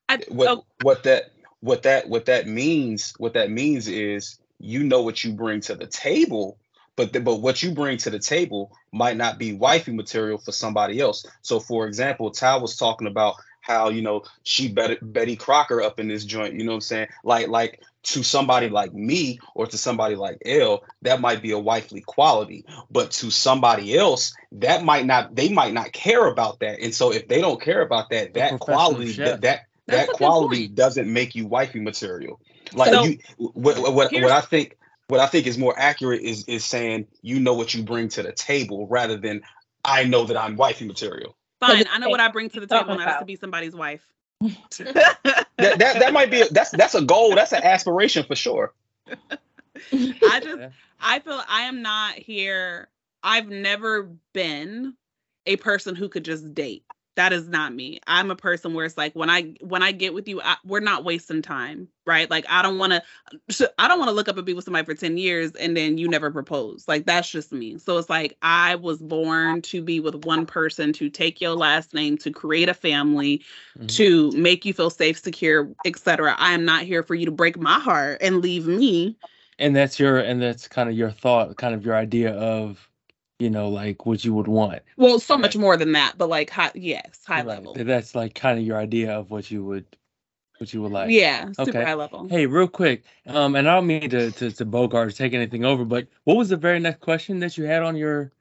I, 0.08 0.20
what 0.28 0.48
oh, 0.48 0.64
what 0.80 1.02
that 1.02 1.32
what 1.58 1.82
that 1.82 2.08
what 2.08 2.26
that 2.26 2.46
means 2.46 3.14
what 3.18 3.34
that 3.34 3.50
means 3.50 3.88
is 3.88 4.38
you 4.60 4.84
know 4.84 5.02
what 5.02 5.24
you 5.24 5.32
bring 5.32 5.60
to 5.62 5.74
the 5.74 5.88
table 5.88 6.56
but 6.94 7.12
the, 7.12 7.20
but 7.20 7.40
what 7.40 7.64
you 7.64 7.72
bring 7.72 7.96
to 7.98 8.10
the 8.10 8.20
table 8.20 8.70
might 8.92 9.16
not 9.16 9.38
be 9.38 9.54
wifey 9.54 9.92
material 9.92 10.38
for 10.38 10.52
somebody 10.52 11.00
else. 11.00 11.26
So 11.42 11.58
for 11.58 11.88
example 11.88 12.30
ty 12.30 12.56
was 12.56 12.76
talking 12.76 13.08
about 13.08 13.34
how 13.68 13.90
you 13.90 14.02
know 14.02 14.24
she 14.42 14.68
betty, 14.68 14.96
betty 15.02 15.36
crocker 15.36 15.82
up 15.82 16.00
in 16.00 16.08
this 16.08 16.24
joint 16.24 16.54
you 16.54 16.64
know 16.64 16.72
what 16.72 16.76
i'm 16.76 16.80
saying 16.80 17.06
like 17.22 17.48
like 17.48 17.80
to 18.04 18.22
somebody 18.22 18.68
like 18.68 18.94
me 18.94 19.38
or 19.54 19.66
to 19.66 19.76
somebody 19.76 20.14
like 20.14 20.38
L, 20.46 20.82
that 21.02 21.20
might 21.20 21.42
be 21.42 21.50
a 21.50 21.58
wifely 21.58 22.00
quality. 22.00 22.64
But 22.90 23.10
to 23.12 23.30
somebody 23.30 23.98
else, 23.98 24.34
that 24.52 24.82
might 24.84 25.04
not, 25.04 25.34
they 25.34 25.50
might 25.50 25.74
not 25.74 25.92
care 25.92 26.26
about 26.26 26.60
that. 26.60 26.80
And 26.80 26.94
so 26.94 27.12
if 27.12 27.28
they 27.28 27.40
don't 27.40 27.60
care 27.60 27.82
about 27.82 28.08
that, 28.10 28.32
The 28.32 28.40
that 28.40 28.60
quality, 28.60 29.12
chef. 29.12 29.26
that 29.26 29.40
that, 29.42 29.60
That's 29.86 30.08
that 30.08 30.16
quality 30.16 30.68
doesn't 30.68 31.12
make 31.12 31.34
you 31.34 31.46
wifey 31.46 31.80
material. 31.80 32.40
Like 32.72 32.92
So- 32.92 33.04
you 33.04 33.18
what 33.36 33.78
what, 33.78 34.12
what 34.12 34.14
I 34.14 34.40
think 34.40 34.76
what 35.08 35.20
I 35.20 35.26
think 35.26 35.46
is 35.46 35.58
more 35.58 35.74
accurate 35.78 36.22
is 36.22 36.44
is 36.46 36.64
saying 36.64 37.08
you 37.22 37.40
know 37.40 37.54
what 37.54 37.74
you 37.74 37.82
bring 37.82 38.08
to 38.10 38.22
the 38.22 38.32
table 38.32 38.86
rather 38.86 39.16
than 39.18 39.42
I 39.84 40.04
know 40.04 40.24
that 40.24 40.36
I'm 40.36 40.56
wifey 40.56 40.86
material. 40.86 41.36
Fine. 41.60 41.84
I 41.90 41.98
know 41.98 42.08
what 42.08 42.20
I 42.20 42.28
bring 42.28 42.50
to 42.50 42.60
the 42.60 42.66
table, 42.66 42.92
and 42.92 43.00
that's 43.00 43.18
to 43.20 43.24
be 43.24 43.36
somebody's 43.36 43.74
wife. 43.74 44.06
That 44.40 45.78
that, 45.78 45.78
that 45.78 46.12
might 46.12 46.30
be 46.30 46.42
a, 46.42 46.48
that's 46.48 46.70
that's 46.70 46.94
a 46.94 47.02
goal, 47.02 47.34
that's 47.34 47.52
an 47.52 47.62
aspiration 47.62 48.24
for 48.24 48.36
sure. 48.36 48.72
I 49.10 50.40
just 50.40 50.58
Yeah. 50.58 50.70
I 51.00 51.18
feel 51.20 51.42
I 51.48 51.62
am 51.62 51.82
not 51.82 52.14
here. 52.14 52.88
I've 53.22 53.48
never 53.48 54.10
been 54.32 54.94
a 55.46 55.56
person 55.56 55.94
who 55.94 56.08
could 56.08 56.24
just 56.24 56.54
date. 56.54 56.84
That 57.18 57.32
is 57.32 57.48
not 57.48 57.74
me. 57.74 58.00
I'm 58.06 58.30
a 58.30 58.36
person 58.36 58.74
where 58.74 58.86
it's 58.86 58.96
like 58.96 59.12
when 59.14 59.28
I 59.28 59.54
when 59.60 59.82
I 59.82 59.92
get 59.92 60.14
with 60.14 60.28
you, 60.28 60.40
I, 60.40 60.56
we're 60.64 60.78
not 60.80 61.04
wasting 61.04 61.42
time, 61.42 61.88
right? 62.06 62.30
Like 62.30 62.46
I 62.48 62.62
don't 62.62 62.78
want 62.78 62.92
to, 62.92 63.72
I 63.78 63.88
don't 63.88 63.98
want 63.98 64.08
to 64.08 64.14
look 64.14 64.28
up 64.28 64.36
and 64.36 64.46
be 64.46 64.54
with 64.54 64.64
somebody 64.64 64.86
for 64.86 64.94
ten 64.94 65.18
years 65.18 65.50
and 65.56 65.76
then 65.76 65.98
you 65.98 66.08
never 66.08 66.30
propose. 66.30 66.86
Like 66.86 67.06
that's 67.06 67.28
just 67.30 67.52
me. 67.52 67.76
So 67.78 67.98
it's 67.98 68.08
like 68.08 68.38
I 68.42 68.76
was 68.76 68.98
born 69.02 69.62
to 69.62 69.82
be 69.82 70.00
with 70.00 70.24
one 70.24 70.46
person, 70.46 70.92
to 70.94 71.10
take 71.10 71.40
your 71.40 71.56
last 71.56 71.92
name, 71.92 72.18
to 72.18 72.30
create 72.30 72.68
a 72.68 72.74
family, 72.74 73.42
Mhm. 73.78 73.88
to 73.96 74.30
make 74.32 74.64
you 74.64 74.72
feel 74.72 74.90
safe, 74.90 75.18
secure, 75.18 75.68
etc. 75.84 76.36
I 76.38 76.52
am 76.52 76.64
not 76.64 76.84
here 76.84 77.02
for 77.02 77.16
you 77.16 77.26
to 77.26 77.32
break 77.32 77.58
my 77.58 77.80
heart 77.80 78.18
and 78.22 78.40
leave 78.42 78.66
me. 78.68 79.16
and 79.58 79.74
that's 79.74 79.98
your 79.98 80.18
and 80.18 80.40
that's 80.40 80.68
kind 80.68 80.88
of 80.88 80.96
your 80.96 81.10
thought, 81.10 81.56
kind 81.56 81.74
of 81.74 81.84
your 81.84 81.96
idea 81.96 82.32
of, 82.34 82.88
you 83.38 83.50
know, 83.50 83.68
like 83.68 84.04
what 84.06 84.24
you 84.24 84.34
would 84.34 84.48
want. 84.48 84.82
Well, 84.96 85.18
so 85.20 85.38
much 85.38 85.56
more 85.56 85.76
than 85.76 85.92
that, 85.92 86.14
but 86.18 86.28
like 86.28 86.50
high, 86.50 86.70
yes, 86.74 87.20
high 87.26 87.38
Right. 87.38 87.46
level. 87.46 87.74
That's 87.74 88.14
like 88.14 88.34
kind 88.34 88.58
of 88.58 88.64
your 88.64 88.78
idea 88.78 89.12
of 89.16 89.30
what 89.30 89.50
you 89.50 89.64
would, 89.64 89.84
what 90.58 90.72
you 90.74 90.82
would 90.82 90.92
like. 90.92 91.10
yeah, 91.10 91.46
super 91.52 91.70
Okay. 91.70 91.84
high 91.84 91.94
level. 91.94 92.26
Hey, 92.28 92.46
real 92.46 92.66
quick, 92.68 93.04
um, 93.26 93.54
and 93.54 93.68
I 93.68 93.76
don't 93.76 93.86
mean 93.86 94.10
to, 94.10 94.30
to 94.32 94.50
to 94.50 94.64
Bogart 94.64 95.08
or 95.08 95.12
take 95.12 95.34
anything 95.34 95.64
over, 95.64 95.84
but 95.84 96.08
what 96.24 96.36
was 96.36 96.48
the 96.48 96.56
very 96.56 96.80
next 96.80 97.00
question 97.00 97.38
that 97.40 97.56
you 97.56 97.64
had 97.64 97.82
on 97.82 97.96
your 97.96 98.32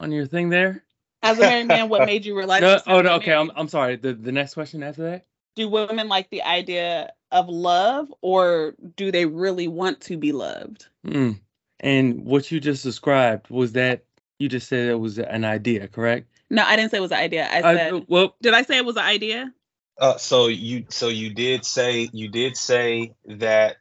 on 0.00 0.12
your 0.12 0.26
thing 0.26 0.50
there? 0.50 0.84
As 1.22 1.38
a 1.38 1.42
married 1.42 1.68
man, 1.68 1.88
what 1.88 2.04
made 2.06 2.26
you 2.26 2.36
realize? 2.36 2.60
No, 2.60 2.78
oh 2.86 2.96
no, 2.96 3.02
married? 3.04 3.22
okay, 3.22 3.32
I'm 3.34 3.50
I'm 3.56 3.68
sorry. 3.68 3.96
The 3.96 4.12
the 4.12 4.32
next 4.32 4.54
question 4.54 4.82
after 4.82 5.02
that. 5.04 5.24
do 5.56 5.68
women 5.68 6.08
like 6.08 6.28
the 6.30 6.42
idea 6.42 7.12
of 7.30 7.48
love 7.48 8.12
or 8.20 8.74
do 8.96 9.10
they 9.10 9.24
really 9.24 9.68
want 9.68 10.00
to 10.02 10.18
be 10.18 10.32
loved? 10.32 10.88
Mm. 11.06 11.40
And 11.80 12.24
what 12.26 12.50
you 12.52 12.60
just 12.60 12.84
described 12.84 13.48
was 13.48 13.72
that 13.72 14.04
you 14.42 14.48
just 14.48 14.68
said 14.68 14.88
it 14.88 14.98
was 14.98 15.18
an 15.18 15.44
idea, 15.44 15.86
correct? 15.86 16.26
No, 16.50 16.64
I 16.64 16.74
didn't 16.76 16.90
say 16.90 16.98
it 16.98 17.00
was 17.00 17.12
an 17.12 17.18
idea. 17.18 17.46
I 17.48 17.58
I- 17.58 17.76
said, 17.76 18.04
well, 18.08 18.34
did 18.42 18.52
I 18.54 18.62
say 18.62 18.76
it 18.76 18.84
was 18.84 18.96
an 18.96 19.04
idea? 19.04 19.52
Uh, 19.98 20.16
so 20.16 20.48
you 20.48 20.86
so 20.88 21.08
you 21.08 21.32
did 21.32 21.64
say 21.64 22.08
you 22.12 22.28
did 22.28 22.56
say 22.56 23.12
that 23.26 23.76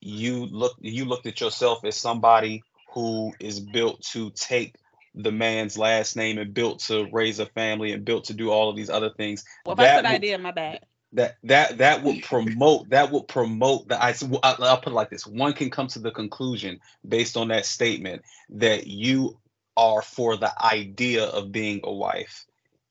you 0.00 0.46
look 0.46 0.74
you 0.80 1.04
looked 1.04 1.26
at 1.26 1.40
yourself 1.40 1.84
as 1.84 1.96
somebody 1.96 2.62
who 2.94 3.32
is 3.40 3.60
built 3.60 4.00
to 4.12 4.30
take 4.30 4.74
the 5.14 5.32
man's 5.32 5.76
last 5.76 6.16
name 6.16 6.38
and 6.38 6.54
built 6.54 6.78
to 6.80 7.08
raise 7.12 7.40
a 7.40 7.46
family 7.46 7.92
and 7.92 8.04
built 8.04 8.24
to 8.24 8.34
do 8.34 8.50
all 8.50 8.70
of 8.70 8.76
these 8.76 8.88
other 8.90 9.10
things. 9.10 9.44
Well, 9.66 9.74
if 9.74 9.80
I 9.80 9.84
That 9.84 9.96
said 9.96 10.04
would- 10.04 10.14
idea, 10.14 10.38
my 10.38 10.50
bad. 10.52 10.80
that 11.12 11.36
that 11.44 11.78
that 11.78 12.02
would 12.04 12.22
promote 12.22 12.88
that 12.90 13.10
would 13.10 13.26
promote 13.28 13.88
the 13.88 14.02
I, 14.02 14.14
I'll 14.42 14.80
put 14.80 14.92
it 14.92 14.96
like 14.96 15.10
this 15.10 15.26
one 15.26 15.52
can 15.52 15.68
come 15.70 15.88
to 15.88 15.98
the 15.98 16.10
conclusion 16.12 16.80
based 17.06 17.36
on 17.36 17.48
that 17.48 17.66
statement 17.66 18.22
that 18.50 18.86
you 18.86 19.38
are 19.76 20.02
for 20.02 20.36
the 20.36 20.52
idea 20.64 21.24
of 21.24 21.52
being 21.52 21.80
a 21.84 21.92
wife 21.92 22.46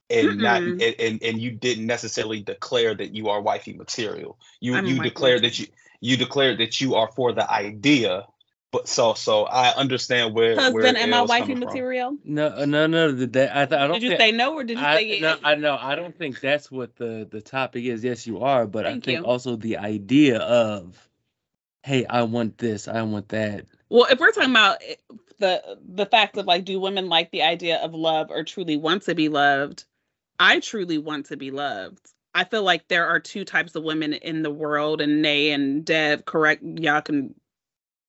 and 0.10 0.40
not 0.40 0.62
and, 0.62 0.80
Mm-mm. 0.80 0.96
and 1.00 1.24
and 1.24 1.40
you 1.42 1.52
didn't 1.52 1.86
necessarily 1.86 2.42
declare 2.42 2.94
that 2.94 3.16
you 3.16 3.30
are 3.30 3.42
wifey 3.42 3.74
material 3.74 4.38
you 4.60 4.76
I'm 4.76 4.86
you 4.86 4.98
wifey 4.98 5.10
declared 5.10 5.44
that 5.44 5.60
you 5.60 5.68
you 6.02 6.18
declared 6.18 6.60
that 6.60 6.82
you 6.82 6.96
are 6.96 7.10
for 7.16 7.32
the 7.32 7.50
idea 7.50 8.26
but 8.72 8.88
so 8.90 9.14
so 9.14 9.46
i 9.46 9.70
understand 9.76 10.34
where 10.34 10.56
where 10.56 10.62
Husband, 10.62 10.98
am 10.98 11.14
I 11.14 11.22
wifey 11.24 11.42
coming 11.54 11.58
from. 11.58 11.68
material? 11.70 12.18
no, 12.26 12.48
uh, 12.48 12.66
no, 12.66 12.88
no. 12.88 13.12
That 13.12 13.56
I, 13.56 13.66
th- 13.66 13.80
I 13.80 13.88
don't. 13.88 13.94
Did 13.94 14.04
you 14.04 14.10
think, 14.10 14.20
say 14.20 14.32
no 14.32 14.54
or 14.56 14.64
did 14.64 14.78
you 14.78 14.84
I, 14.84 14.98
say 14.98 15.20
yes? 15.20 15.22
no, 15.22 15.38
I 15.44 15.56
know. 15.56 15.78
I 15.80 15.96
don't 15.96 16.18
think 16.18 16.40
that's 16.42 16.70
what 16.72 16.96
the 16.98 17.28
the 17.30 17.42
topic 17.42 17.86
is. 17.86 18.04
Yes, 18.04 18.28
you 18.28 18.42
are, 18.42 18.68
but 18.68 18.86
Thank 18.86 19.04
I 19.04 19.12
think 19.12 19.20
you. 19.20 19.26
also 19.26 19.56
the 19.56 19.78
idea 19.78 20.40
of, 20.40 20.98
hey, 21.84 22.06
I 22.06 22.24
want 22.24 22.58
this, 22.58 22.88
I 22.88 23.02
want 23.04 23.30
that. 23.30 23.66
Well, 23.90 24.08
if 24.10 24.20
we're 24.20 24.32
talking 24.32 24.50
about 24.52 24.82
it- 24.82 25.02
the 25.44 25.78
the 25.86 26.06
fact 26.06 26.38
of 26.38 26.46
like, 26.46 26.64
do 26.64 26.80
women 26.80 27.10
like 27.10 27.30
the 27.32 27.42
idea 27.42 27.78
of 27.80 27.94
love 27.94 28.32
or 28.32 28.44
truly 28.44 28.78
want 28.78 29.04
to 29.04 29.14
be 29.14 29.28
loved? 29.28 29.84
I 30.40 30.62
truly 30.62 30.98
want 30.98 31.26
to 31.28 31.38
be 31.38 31.52
loved. 31.52 32.00
I 32.34 32.46
feel 32.46 32.64
like 32.64 32.88
there 32.88 33.06
are 33.06 33.20
two 33.20 33.44
types 33.44 33.76
of 33.76 33.84
women 33.84 34.14
in 34.14 34.42
the 34.42 34.50
world, 34.50 35.02
and 35.02 35.22
Nay 35.22 35.52
and 35.52 35.84
Dev, 35.84 36.24
correct? 36.26 36.64
Y'all 36.64 37.02
can 37.02 37.36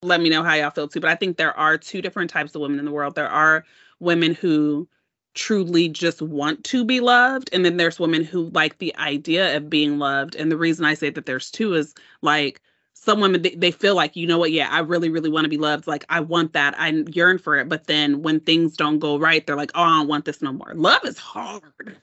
let 0.02 0.20
me 0.20 0.30
know 0.30 0.44
how 0.44 0.54
y'all 0.54 0.70
feel 0.70 0.86
too. 0.86 1.00
But 1.00 1.10
I 1.10 1.16
think 1.16 1.36
there 1.36 1.56
are 1.58 1.76
two 1.76 2.00
different 2.00 2.30
types 2.30 2.54
of 2.54 2.60
women 2.60 2.78
in 2.78 2.84
the 2.84 2.92
world. 2.92 3.16
There 3.16 3.28
are 3.28 3.64
women 3.98 4.34
who 4.34 4.88
truly 5.34 5.88
just 5.88 6.22
want 6.22 6.62
to 6.64 6.84
be 6.84 7.00
loved, 7.00 7.50
and 7.52 7.64
then 7.64 7.78
there's 7.78 7.98
women 7.98 8.22
who 8.22 8.50
like 8.50 8.78
the 8.78 8.94
idea 8.96 9.56
of 9.56 9.68
being 9.68 9.98
loved. 9.98 10.36
And 10.36 10.52
the 10.52 10.56
reason 10.56 10.84
I 10.84 10.94
say 10.94 11.10
that 11.10 11.26
there's 11.26 11.50
two 11.50 11.74
is 11.74 11.94
like 12.22 12.60
some 13.04 13.20
women 13.20 13.42
they, 13.42 13.54
they 13.54 13.70
feel 13.70 13.94
like 13.94 14.16
you 14.16 14.26
know 14.26 14.38
what? 14.38 14.52
Yeah 14.52 14.68
i 14.70 14.80
really 14.80 15.08
really 15.08 15.30
want 15.30 15.44
to 15.44 15.49
be 15.49 15.58
loved. 15.58 15.87
Like 15.87 16.04
i 16.08 16.20
want 16.20 16.52
that. 16.54 16.75
I 16.78 16.88
yearn 17.12 17.38
for 17.38 17.56
it. 17.56 17.68
But 17.68 17.87
then 17.87 18.23
when 18.23 18.40
things 18.40 18.76
don't 18.76 18.99
go 18.99 19.18
right 19.18 19.46
they're 19.46 19.56
like 19.56 19.73
oh 19.75 19.82
i 19.82 19.99
don't 19.99 20.08
want 20.08 20.25
this 20.25 20.42
no 20.42 20.52
more. 20.52 20.73
Love 20.75 21.04
is 21.04 21.18
hard. 21.18 21.62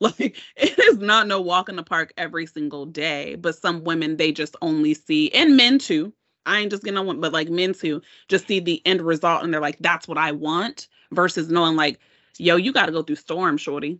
Like 0.00 0.36
it 0.56 0.78
is 0.78 0.98
not 0.98 1.28
no 1.28 1.40
walk 1.40 1.68
in 1.68 1.76
the 1.76 1.82
park 1.84 2.12
every 2.18 2.46
single 2.46 2.84
day 2.84 3.36
but 3.36 3.56
some 3.56 3.84
women 3.84 4.16
they 4.16 4.32
just 4.32 4.56
only 4.60 4.92
see 4.92 5.30
and 5.30 5.56
men 5.56 5.78
too. 5.78 6.12
I 6.46 6.58
ain't 6.58 6.70
just 6.70 6.82
gonna 6.82 7.02
want 7.02 7.20
but 7.20 7.32
like 7.32 7.48
men 7.48 7.74
too 7.74 8.02
just 8.28 8.48
see 8.48 8.58
the 8.58 8.82
end 8.84 9.02
result 9.02 9.44
and 9.44 9.54
they're 9.54 9.60
like 9.60 9.78
that's 9.78 10.08
what 10.08 10.18
i 10.18 10.32
want 10.32 10.88
versus 11.12 11.48
knowing 11.48 11.76
like 11.76 12.00
yo 12.38 12.56
you 12.56 12.72
got 12.72 12.86
to 12.86 12.92
go 12.92 13.02
through 13.02 13.16
storm 13.16 13.56
shorty. 13.56 13.98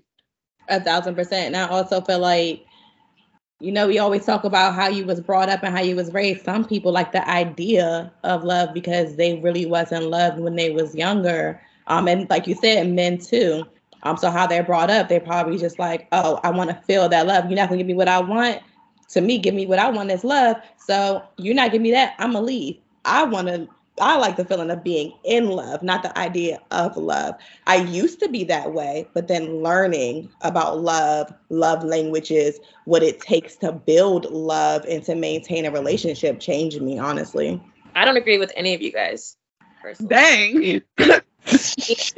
A 0.69 0.81
thousand 0.81 1.15
percent. 1.15 1.55
And 1.55 1.57
I 1.57 1.69
also 1.69 2.01
feel 2.01 2.19
like, 2.19 2.65
you 3.65 3.73
know, 3.73 3.87
we 3.89 3.99
always 3.99 4.27
talk 4.27 4.45
about 4.45 4.75
how 4.75 4.89
you 4.89 5.07
was 5.07 5.21
brought 5.21 5.49
up 5.49 5.63
and 5.63 5.75
how 5.75 5.83
you 5.83 5.97
was 5.97 6.13
raised. 6.13 6.45
Some 6.45 6.67
people 6.67 6.93
like 6.93 7.13
the 7.13 7.27
idea 7.29 8.13
of 8.23 8.45
love 8.45 8.75
because 8.75 9.17
they 9.17 9.39
really 9.41 9.65
wasn't 9.65 10.05
loved 10.05 10.39
when 10.39 10.55
they 10.55 10.71
was 10.71 10.95
younger. 10.95 11.61
Um, 11.87 12.07
and 12.07 12.29
like 12.29 12.47
you 12.47 12.55
said, 12.55 12.91
men 12.91 13.17
too. 13.17 13.65
Um, 14.03 14.19
so 14.19 14.31
how 14.31 14.47
they're 14.47 14.63
brought 14.63 14.91
up, 14.91 15.09
they're 15.09 15.19
probably 15.19 15.57
just 15.57 15.79
like, 15.79 16.09
oh, 16.13 16.39
I 16.45 16.51
want 16.51 16.69
to 16.69 16.77
feel 16.77 17.09
that 17.09 17.27
love. 17.27 17.47
You're 17.47 17.57
not 17.57 17.71
gonna 17.71 17.79
give 17.79 17.87
me 17.87 17.95
what 17.95 18.09
I 18.09 18.21
want. 18.21 18.61
To 19.11 19.21
me, 19.23 19.39
give 19.39 19.55
me 19.55 19.67
what 19.67 19.79
I 19.79 19.89
want 19.89 20.11
is 20.11 20.25
love. 20.25 20.57
So 20.77 21.23
you're 21.39 21.55
not 21.55 21.73
giving 21.73 21.85
me 21.85 21.91
that. 21.93 22.15
I'm 22.19 22.33
gonna 22.33 22.45
leave. 22.45 22.79
I 23.07 23.25
want 23.25 23.49
to. 23.49 23.67
I 24.01 24.19
like 24.19 24.37
the 24.37 24.45
feeling 24.45 24.71
of 24.71 24.83
being 24.83 25.13
in 25.23 25.49
love, 25.49 25.83
not 25.83 26.03
the 26.03 26.17
idea 26.19 26.61
of 26.73 26.97
love. 26.97 27.37
I 27.67 27.77
used 27.77 28.19
to 28.21 28.29
be 28.29 28.43
that 28.45 28.73
way, 28.73 29.09
but 29.15 29.29
then 29.29 29.63
learning 29.63 30.31
about 30.41 30.81
love, 30.81 31.33
love 31.49 31.85
languages, 31.85 32.59
what 32.87 33.05
it 33.05 33.21
takes 33.21 33.55
to 33.57 33.71
build 33.71 34.25
love 34.33 34.85
and 34.89 35.05
to 35.05 35.15
maintain 35.15 35.65
a 35.65 35.71
relationship 35.71 36.41
changed 36.41 36.83
me, 36.83 36.99
honestly. 36.99 37.63
I 37.95 38.05
don't 38.05 38.17
agree 38.17 38.39
with 38.39 38.53
any 38.57 38.75
of 38.75 38.83
you 38.83 38.91
guys. 38.91 39.37
Personally. 39.81 40.09
dang 40.09 40.83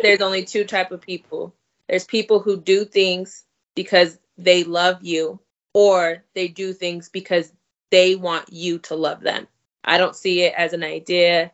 there's 0.02 0.20
only 0.20 0.44
two 0.44 0.64
type 0.64 0.92
of 0.92 1.00
people. 1.00 1.54
There's 1.88 2.04
people 2.04 2.40
who 2.40 2.58
do 2.58 2.84
things 2.84 3.44
because 3.74 4.18
they 4.38 4.64
love 4.64 5.02
you 5.02 5.40
or 5.74 6.24
they 6.34 6.48
do 6.48 6.72
things 6.72 7.08
because 7.10 7.52
they 7.90 8.14
want 8.14 8.50
you 8.50 8.78
to 8.78 8.94
love 8.94 9.20
them. 9.20 9.46
I 9.84 9.98
don't 9.98 10.16
see 10.16 10.42
it 10.42 10.54
as 10.56 10.72
an 10.72 10.82
idea. 10.82 11.52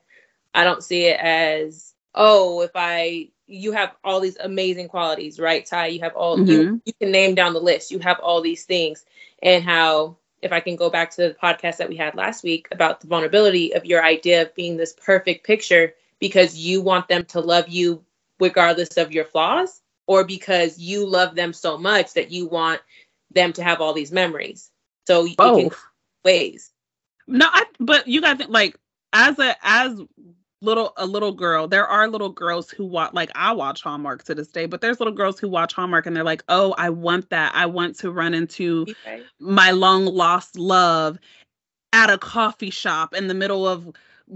I 0.54 0.64
don't 0.64 0.82
see 0.82 1.06
it 1.06 1.18
as 1.20 1.94
oh, 2.14 2.62
if 2.62 2.72
I 2.74 3.28
you 3.46 3.72
have 3.72 3.92
all 4.04 4.20
these 4.20 4.36
amazing 4.38 4.88
qualities, 4.88 5.38
right? 5.38 5.64
Ty, 5.64 5.88
you 5.88 6.00
have 6.00 6.14
all 6.14 6.38
you 6.38 6.64
mm-hmm. 6.64 6.76
you 6.84 6.92
can 6.94 7.10
name 7.10 7.34
down 7.34 7.52
the 7.52 7.60
list. 7.60 7.90
You 7.90 7.98
have 8.00 8.18
all 8.20 8.40
these 8.40 8.64
things 8.64 9.04
and 9.42 9.64
how 9.64 10.16
if 10.40 10.52
I 10.52 10.60
can 10.60 10.76
go 10.76 10.90
back 10.90 11.10
to 11.12 11.28
the 11.28 11.36
podcast 11.40 11.76
that 11.76 11.88
we 11.88 11.96
had 11.96 12.14
last 12.14 12.42
week 12.42 12.68
about 12.72 13.00
the 13.00 13.06
vulnerability 13.06 13.74
of 13.74 13.84
your 13.84 14.04
idea 14.04 14.42
of 14.42 14.54
being 14.54 14.76
this 14.76 14.92
perfect 14.92 15.46
picture 15.46 15.94
because 16.18 16.56
you 16.56 16.82
want 16.82 17.08
them 17.08 17.24
to 17.26 17.40
love 17.40 17.68
you 17.68 18.04
regardless 18.40 18.96
of 18.96 19.12
your 19.12 19.24
flaws 19.24 19.80
or 20.06 20.24
because 20.24 20.78
you 20.78 21.06
love 21.06 21.34
them 21.34 21.52
so 21.52 21.78
much 21.78 22.14
that 22.14 22.30
you 22.30 22.46
want 22.46 22.80
them 23.30 23.52
to 23.52 23.62
have 23.62 23.80
all 23.80 23.92
these 23.92 24.12
memories. 24.12 24.70
So 25.06 25.24
you 25.24 25.36
can 25.36 25.64
both 25.68 25.84
ways. 26.24 26.70
No, 27.26 27.46
I 27.50 27.64
but 27.78 28.08
you 28.08 28.20
got 28.20 28.32
to 28.32 28.38
think 28.38 28.50
like 28.50 28.76
as 29.12 29.38
a 29.38 29.56
as 29.62 30.00
little 30.62 30.92
a 30.96 31.06
little 31.06 31.32
girl, 31.32 31.68
there 31.68 31.86
are 31.86 32.08
little 32.08 32.30
girls 32.30 32.70
who 32.70 32.84
watch 32.86 33.12
like 33.14 33.30
I 33.34 33.52
watch 33.52 33.82
Hallmark 33.82 34.24
to 34.24 34.34
this 34.34 34.48
day, 34.48 34.66
but 34.66 34.80
there's 34.80 35.00
little 35.00 35.14
girls 35.14 35.38
who 35.40 35.48
watch 35.48 35.74
Hallmark 35.74 36.06
and 36.06 36.16
they're 36.16 36.24
like, 36.24 36.44
"Oh, 36.48 36.74
I 36.78 36.90
want 36.90 37.30
that. 37.30 37.52
I 37.54 37.66
want 37.66 37.98
to 37.98 38.10
run 38.12 38.34
into 38.34 38.86
Okay. 39.06 39.22
my 39.40 39.72
long 39.72 40.06
lost 40.06 40.58
love 40.58 41.18
at 41.92 42.10
a 42.10 42.18
coffee 42.18 42.70
shop 42.70 43.14
in 43.14 43.28
the 43.28 43.34
middle 43.34 43.66
of 43.68 43.90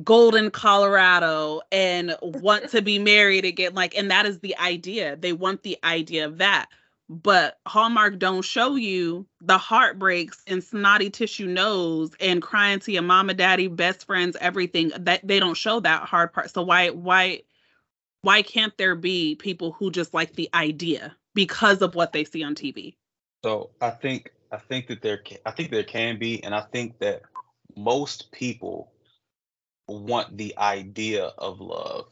Golden, 0.04 0.50
Colorado 0.50 1.62
and 1.73 2.16
want 2.23 2.68
to 2.71 2.83
be 2.83 2.99
married 2.99 3.45
again 3.47 3.75
like 3.75 3.97
and 3.97 4.11
that 4.11 4.26
is 4.26 4.40
the 4.40 4.56
idea. 4.59 5.16
They 5.16 5.33
want 5.33 5.62
the 5.62 5.78
idea 5.85 6.26
of 6.26 6.38
that. 6.38 6.68
But 7.09 7.59
Hallmark 7.67 8.19
don't 8.19 8.43
show 8.43 8.75
you 8.75 9.27
the 9.41 9.59
heartbreaks 9.59 10.43
and 10.47 10.63
snotty 10.63 11.09
tissue 11.11 11.47
nose 11.47 12.11
and 12.19 12.43
crying 12.43 12.81
to 12.81 12.93
your 12.93 13.03
mama, 13.03 13.35
daddy, 13.35 13.69
best 13.69 14.07
friends, 14.07 14.37
everything. 14.41 14.91
That 14.99 15.27
they 15.27 15.39
don't 15.39 15.57
show 15.57 15.79
that 15.81 16.03
hard 16.03 16.33
part. 16.33 16.51
So 16.51 16.63
why 16.63 16.91
why 16.91 17.43
why 18.23 18.43
can't 18.43 18.77
there 18.77 18.97
be 18.97 19.37
people 19.37 19.73
who 19.73 19.93
just 19.93 20.15
like 20.15 20.35
the 20.35 20.51
idea 20.53 21.15
because 21.35 21.81
of 21.81 21.95
what 21.95 22.13
they 22.13 22.25
see 22.25 22.43
on 22.43 22.57
TV? 22.57 22.97
So 23.45 23.71
I 23.81 23.91
think 23.91 24.33
I 24.51 24.57
think 24.57 24.89
that 24.89 25.01
there 25.01 25.23
I 25.45 25.53
think 25.53 25.71
there 25.71 25.85
can 25.85 26.19
be, 26.19 26.43
and 26.43 26.55
I 26.55 26.63
think 26.63 26.99
that 26.99 27.23
most 27.77 28.33
people 28.33 28.91
want 29.87 30.37
the 30.37 30.57
idea 30.59 31.27
of 31.39 31.61
love 31.61 32.07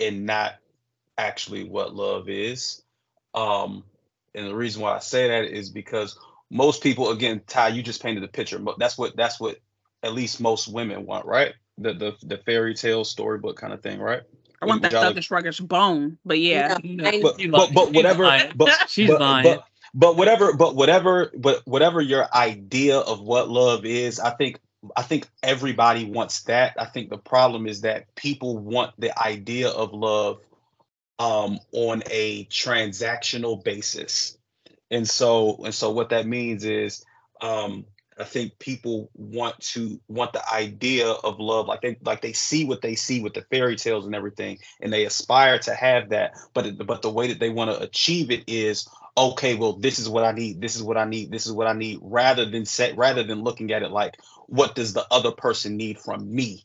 and 0.00 0.26
not 0.26 0.54
actually 1.18 1.68
what 1.68 1.94
love 1.94 2.28
is. 2.28 2.82
Um, 3.34 3.84
and 4.34 4.46
the 4.46 4.54
reason 4.54 4.82
why 4.82 4.94
I 4.96 5.00
say 5.00 5.28
that 5.28 5.44
is 5.44 5.70
because 5.70 6.18
most 6.50 6.82
people, 6.82 7.10
again, 7.10 7.42
Ty, 7.46 7.68
you 7.68 7.82
just 7.82 8.02
painted 8.02 8.22
the 8.22 8.28
picture. 8.28 8.58
But 8.58 8.78
that's 8.78 8.96
what 8.98 9.16
that's 9.16 9.38
what 9.40 9.56
at 10.02 10.12
least 10.12 10.40
most 10.40 10.68
women 10.68 11.06
want, 11.06 11.26
right? 11.26 11.54
The 11.78 11.94
the 11.94 12.16
the 12.22 12.38
fairy 12.38 12.74
tale 12.74 13.04
storybook 13.04 13.56
kind 13.56 13.72
of 13.72 13.82
thing, 13.82 14.00
right? 14.00 14.22
I 14.62 14.66
want 14.66 14.82
that 14.82 14.92
Would 14.92 15.00
y'all- 15.00 15.12
thuggish 15.14 15.30
ruggish 15.30 15.66
bone. 15.66 16.18
But 16.24 16.38
yeah. 16.38 16.76
No, 16.84 17.04
I- 17.08 17.20
but, 17.22 17.40
She 17.40 17.46
but, 17.48 17.72
but 17.72 17.92
whatever 17.92 18.24
lying. 18.24 18.52
but 18.54 18.70
She's 18.88 19.08
but, 19.08 19.20
lying. 19.20 19.44
but 19.44 19.64
but 19.94 20.16
whatever 20.16 20.52
but 20.52 20.76
whatever 20.76 21.32
but 21.36 21.66
whatever 21.66 22.00
your 22.00 22.32
idea 22.34 22.98
of 22.98 23.20
what 23.20 23.48
love 23.48 23.84
is 23.84 24.20
i 24.20 24.30
think 24.30 24.60
i 24.96 25.02
think 25.02 25.28
everybody 25.42 26.04
wants 26.04 26.42
that 26.44 26.74
i 26.78 26.84
think 26.84 27.10
the 27.10 27.18
problem 27.18 27.66
is 27.66 27.80
that 27.80 28.14
people 28.14 28.56
want 28.56 28.92
the 29.00 29.18
idea 29.20 29.68
of 29.68 29.92
love 29.92 30.38
um 31.20 31.60
on 31.72 32.02
a 32.10 32.46
transactional 32.46 33.62
basis 33.62 34.36
and 34.90 35.08
so 35.08 35.60
and 35.64 35.74
so 35.74 35.90
what 35.90 36.08
that 36.08 36.26
means 36.26 36.64
is 36.64 37.04
um 37.42 37.84
i 38.18 38.24
think 38.24 38.58
people 38.58 39.10
want 39.14 39.58
to 39.60 40.00
want 40.08 40.32
the 40.32 40.42
idea 40.52 41.08
of 41.08 41.38
love 41.38 41.68
like 41.68 41.82
they 41.82 41.96
like 42.02 42.22
they 42.22 42.32
see 42.32 42.64
what 42.64 42.80
they 42.80 42.94
see 42.94 43.20
with 43.20 43.34
the 43.34 43.42
fairy 43.50 43.76
tales 43.76 44.06
and 44.06 44.14
everything 44.14 44.58
and 44.80 44.92
they 44.92 45.04
aspire 45.04 45.58
to 45.58 45.74
have 45.74 46.08
that 46.08 46.34
but 46.54 46.84
but 46.86 47.02
the 47.02 47.10
way 47.10 47.28
that 47.28 47.38
they 47.38 47.50
want 47.50 47.70
to 47.70 47.80
achieve 47.80 48.30
it 48.30 48.42
is 48.48 48.88
okay, 49.16 49.54
well, 49.54 49.74
this 49.74 49.98
is 49.98 50.08
what 50.08 50.24
I 50.24 50.32
need, 50.32 50.60
this 50.60 50.76
is 50.76 50.82
what 50.82 50.96
I 50.96 51.04
need, 51.04 51.30
this 51.30 51.44
is 51.44 51.52
what 51.52 51.66
I 51.66 51.72
need, 51.72 51.98
rather 52.00 52.48
than 52.48 52.64
set 52.64 52.96
rather 52.96 53.22
than 53.22 53.42
looking 53.42 53.72
at 53.72 53.82
it 53.82 53.90
like 53.90 54.16
what 54.46 54.74
does 54.74 54.92
the 54.92 55.06
other 55.10 55.30
person 55.30 55.76
need 55.76 55.98
from 55.98 56.34
me? 56.34 56.64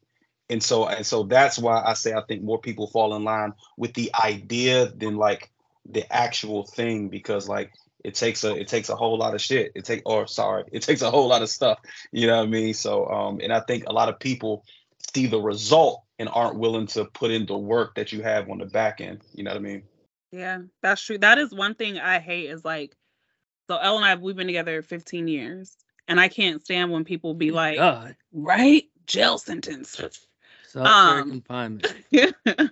And 0.50 0.62
so 0.62 0.88
and 0.88 1.06
so 1.06 1.24
that's 1.24 1.58
why 1.58 1.84
I 1.84 1.94
say 1.94 2.14
I 2.14 2.22
think 2.22 2.44
more 2.44 2.60
people 2.60 2.88
fall 2.88 3.16
in 3.16 3.24
line 3.24 3.54
with 3.78 3.94
the 3.94 4.12
idea 4.14 4.88
than 4.88 5.18
like 5.18 5.52
the 5.86 6.12
actual 6.14 6.66
thing 6.66 7.10
because 7.10 7.48
like 7.48 7.72
it 8.04 8.14
takes 8.14 8.44
a 8.44 8.54
it 8.56 8.68
takes 8.68 8.90
a 8.90 8.96
whole 8.96 9.18
lot 9.18 9.34
of 9.34 9.42
shit. 9.42 9.72
It 9.76 9.86
take 9.86 10.04
or 10.06 10.28
sorry, 10.28 10.66
it 10.72 10.84
takes 10.84 11.02
a 11.02 11.10
whole 11.10 11.28
lot 11.28 11.42
of 11.42 11.50
stuff. 11.50 11.80
You 12.12 12.28
know 12.28 12.38
what 12.38 12.44
I 12.44 12.50
mean? 12.50 12.74
So 12.74 13.08
um 13.08 13.40
and 13.42 13.52
I 13.52 13.62
think 13.62 13.86
a 13.88 13.94
lot 13.94 14.10
of 14.10 14.20
people 14.20 14.64
see 15.16 15.26
the 15.26 15.42
result 15.42 16.04
and 16.20 16.30
aren't 16.32 16.60
willing 16.60 16.88
to 16.88 17.06
put 17.06 17.32
in 17.32 17.46
the 17.46 17.58
work 17.58 17.96
that 17.96 18.12
you 18.12 18.22
have 18.22 18.50
on 18.50 18.60
the 18.60 18.66
back 18.66 19.02
end. 19.02 19.22
You 19.34 19.44
know 19.44 19.52
what 19.52 19.58
I 19.58 19.62
mean? 19.62 19.84
Yeah, 20.32 20.60
that's 20.82 21.02
true. 21.02 21.18
That 21.18 21.38
is 21.38 21.52
one 21.54 21.76
thing 21.76 22.00
I 22.00 22.20
hate 22.20 22.50
is 22.50 22.64
like 22.64 22.96
so 23.68 23.78
Elle 23.78 23.98
and 23.98 24.06
I 24.06 24.16
we've 24.16 24.36
been 24.36 24.48
together 24.48 24.82
15 24.82 25.28
years. 25.28 25.76
And 26.08 26.20
I 26.20 26.28
can't 26.28 26.64
stand 26.64 26.92
when 26.92 27.04
people 27.04 27.34
be 27.34 27.52
like, 27.52 27.78
God, 27.78 28.16
right? 28.32 28.84
Jail 29.08 29.38
sentence. 29.38 30.00
Solitary 30.76 31.22
Um, 31.22 31.30
confinement. 31.32 31.94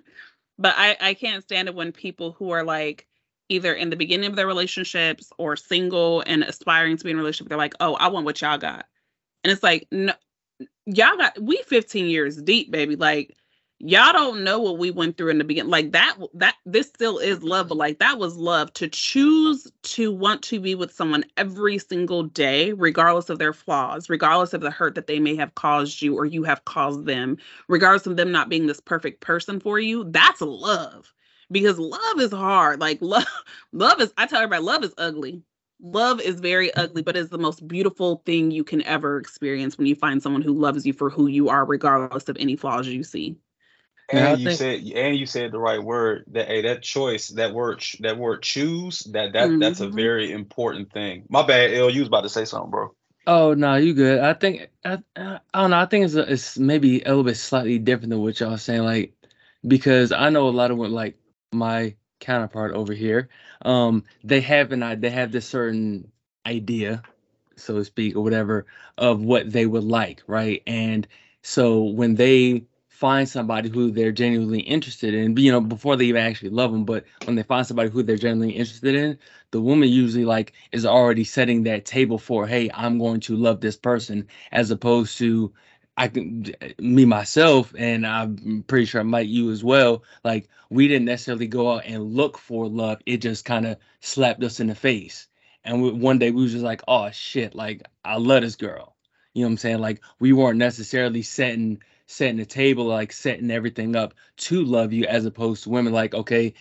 but 0.58 0.76
I, 0.78 0.98
I 1.00 1.14
can't 1.14 1.44
stand 1.44 1.68
it 1.68 1.76
when 1.76 1.92
people 1.92 2.32
who 2.34 2.52
are 2.52 2.64
like 2.64 3.08
either 3.50 3.74
in 3.74 3.90
the 3.90 3.96
beginning 3.96 4.30
of 4.30 4.36
their 4.36 4.48
relationships 4.48 5.32
or 5.38 5.56
single 5.56 6.24
and 6.26 6.44
aspiring 6.44 6.98
to 6.98 7.04
be 7.04 7.12
in 7.12 7.18
a 7.18 7.20
relationship, 7.20 7.50
they're 7.50 7.58
like, 7.58 7.76
oh, 7.80 7.96
I 7.96 8.08
want 8.08 8.26
what 8.26 8.42
y'all 8.42 8.58
got. 8.58 8.86
And 9.44 9.52
it's 9.52 9.64
like, 9.64 9.88
no, 9.92 10.14
y'all 10.86 11.18
got, 11.18 11.40
we 11.42 11.62
15 11.68 12.06
years 12.06 12.42
deep, 12.42 12.72
baby. 12.72 12.96
Like, 12.96 13.36
y'all 13.86 14.14
don't 14.14 14.44
know 14.44 14.60
what 14.60 14.78
we 14.78 14.92
went 14.92 15.18
through 15.18 15.30
in 15.30 15.38
the 15.38 15.44
beginning. 15.44 15.72
Like 15.72 15.92
that, 15.92 16.16
that, 16.36 16.56
this 16.66 16.88
still 16.88 17.18
is 17.20 17.44
love, 17.44 17.68
but 17.68 17.78
like 17.78 18.00
that 18.00 18.18
was 18.18 18.38
love 18.38 18.72
to 18.74 18.88
choose 18.88 19.70
to 19.84 20.12
want 20.12 20.42
to 20.44 20.60
be 20.60 20.76
with 20.76 20.94
someone 20.94 21.26
every 21.38 21.78
single 21.78 22.24
day, 22.24 22.72
regardless 22.74 23.30
of 23.30 23.40
their 23.40 23.54
flaws, 23.54 24.10
regardless 24.10 24.54
of 24.54 24.62
the 24.62 24.72
hurt 24.72 24.96
that 24.96 25.08
they 25.08 25.20
may 25.20 25.36
have 25.36 25.56
caused 25.56 26.02
you 26.02 26.18
or 26.18 26.26
you 26.26 26.44
have 26.44 26.66
caused 26.66 27.06
them 27.06 27.38
regardless 27.68 28.08
of 28.08 28.18
them 28.18 28.32
not 28.32 28.50
being 28.50 28.68
this 28.68 28.80
perfect 28.80 29.22
person 29.22 29.60
for 29.60 29.80
you, 29.80 30.06
that's 30.06 30.42
love. 30.42 31.14
Because 31.52 31.78
love 31.78 32.20
is 32.20 32.32
hard. 32.32 32.80
Like 32.80 32.98
love, 33.02 33.26
love 33.72 34.02
is, 34.02 34.14
I 34.18 34.26
tell 34.26 34.42
everybody, 34.42 34.64
love 34.64 34.84
is 34.84 34.94
ugly. 34.98 35.44
Love 35.82 36.22
is 36.22 36.40
very 36.40 36.74
ugly, 36.76 37.02
but 37.02 37.18
it's 37.18 37.30
the 37.30 37.38
most 37.38 37.68
beautiful 37.68 38.24
thing 38.26 38.52
you 38.52 38.64
can 38.64 38.82
ever 38.84 39.18
experience 39.18 39.78
when 39.78 39.86
you 39.86 39.96
find 39.96 40.24
someone 40.24 40.42
who 40.42 40.54
loves 40.54 40.86
you 40.86 40.94
for 40.94 41.10
who 41.10 41.28
you 41.28 41.50
are, 41.50 41.66
regardless 41.66 42.30
of 42.30 42.38
any 42.40 42.56
flaws 42.56 42.88
you 42.88 43.04
see. 43.04 43.36
And 44.12 44.40
you 44.40 44.48
think- 44.50 44.58
said 44.60 44.98
and 44.98 45.16
you 45.18 45.26
said 45.26 45.52
the 45.52 45.60
right 45.60 45.82
word. 45.84 46.26
That 46.28 46.48
hey, 46.48 46.62
that 46.64 46.82
choice, 46.84 47.30
that 47.30 47.54
word, 47.54 47.84
that 48.02 48.18
word, 48.18 48.44
choose. 48.44 49.00
That 49.12 49.34
that 49.34 49.60
that's 49.60 49.80
a 49.82 49.88
Mhm. 49.88 49.96
very 49.96 50.32
important 50.32 50.92
thing. 50.92 51.24
My 51.30 51.42
bad, 51.46 51.74
L. 51.74 51.90
You 51.90 52.02
was 52.02 52.08
about 52.10 52.22
to 52.22 52.30
say 52.30 52.46
something, 52.46 52.70
bro. 52.72 52.94
Oh 53.26 53.54
no, 53.54 53.76
you 53.76 53.94
good. 53.94 54.20
I 54.20 54.34
think 54.34 54.70
I, 54.84 55.00
I 55.16 55.40
don't 55.54 55.72
know. 55.72 55.78
I 55.80 55.86
think 55.86 56.06
it's 56.06 56.16
a, 56.16 56.32
it's 56.32 56.58
maybe 56.58 57.02
a 57.02 57.08
little 57.10 57.24
bit 57.24 57.38
slightly 57.38 57.80
different 57.80 58.10
than 58.10 58.22
what 58.22 58.40
y'all 58.40 58.58
saying. 58.58 58.84
Like 58.84 59.14
because 59.66 60.12
I 60.12 60.30
know 60.30 60.50
a 60.50 60.52
lot 60.52 60.72
of 60.72 60.78
what 60.78 60.92
like 60.92 61.18
my 61.54 61.96
counterpart 62.20 62.74
over 62.74 62.94
here. 62.94 63.30
Um, 63.64 64.04
they 64.24 64.42
have 64.42 64.72
an 64.72 65.00
they 65.00 65.10
have 65.10 65.32
this 65.32 65.46
certain 65.48 66.12
idea, 66.46 67.02
so 67.56 67.76
to 67.76 67.86
speak, 67.86 68.16
or 68.16 68.24
whatever, 68.24 68.66
of 68.98 69.22
what 69.22 69.52
they 69.52 69.66
would 69.66 69.84
like, 69.86 70.22
right? 70.28 70.62
And 70.68 71.08
so 71.42 71.84
when 71.84 72.16
they 72.16 72.64
find 73.04 73.28
somebody 73.28 73.68
who 73.68 73.92
they're 73.92 74.14
genuinely 74.14 74.62
interested 74.62 75.14
in, 75.14 75.36
you 75.36 75.52
know, 75.52 75.60
before 75.60 75.98
they 75.98 76.06
even 76.06 76.22
actually 76.22 76.52
love 76.52 76.72
them, 76.72 76.86
but 76.86 77.04
when 77.26 77.36
they 77.36 77.44
find 77.44 77.68
somebody 77.68 77.90
who 77.90 78.02
they're 78.02 78.16
genuinely 78.16 78.56
interested 78.56 78.96
in, 78.96 79.20
the 79.52 79.60
woman 79.60 79.90
usually 79.90 80.24
like 80.24 80.54
is 80.72 80.86
already 80.86 81.26
setting 81.26 81.64
that 81.64 81.84
table 81.84 82.18
for, 82.18 82.48
hey, 82.48 82.72
I'm 82.74 83.00
going 83.00 83.20
to 83.20 83.36
love 83.36 83.60
this 83.60 83.76
person, 83.76 84.26
as 84.54 84.72
opposed 84.72 85.18
to 85.18 85.52
I 85.98 86.08
can 86.08 86.46
me 86.80 87.04
myself, 87.04 87.76
and 87.78 88.08
I'm 88.08 88.64
pretty 88.68 88.86
sure 88.86 89.02
I 89.02 89.04
might 89.04 89.28
you 89.28 89.52
as 89.52 89.66
well. 89.66 90.04
Like 90.24 90.48
we 90.70 90.88
didn't 90.88 91.04
necessarily 91.04 91.48
go 91.48 91.74
out 91.74 91.84
and 91.86 92.14
look 92.14 92.38
for 92.38 92.70
love; 92.70 93.00
it 93.06 93.18
just 93.18 93.44
kind 93.44 93.66
of 93.68 93.76
slapped 94.00 94.46
us 94.46 94.62
in 94.62 94.68
the 94.68 94.76
face. 94.76 95.28
And 95.66 95.84
we, 95.84 95.92
one 95.92 96.20
day 96.20 96.32
we 96.32 96.44
was 96.44 96.54
just 96.54 96.64
like, 96.64 96.82
oh 96.88 97.12
shit, 97.12 97.54
like 97.54 97.84
I 98.06 98.16
love 98.16 98.44
this 98.44 98.56
girl. 98.56 98.96
You 99.34 99.42
know 99.42 99.48
what 99.50 99.52
I'm 99.52 99.58
saying? 99.58 99.80
Like 99.80 100.00
we 100.22 100.32
weren't 100.32 100.58
necessarily 100.58 101.22
setting 101.22 101.82
setting 102.14 102.38
the 102.38 102.46
table, 102.46 102.86
like 102.86 103.12
setting 103.12 103.52
everything 103.52 103.96
up 103.96 104.14
to 104.38 104.64
love 104.64 104.94
you, 104.94 105.06
as 105.06 105.26
opposed 105.26 105.64
to 105.64 105.70
women 105.70 105.94
like, 105.94 106.14
okay, 106.14 106.54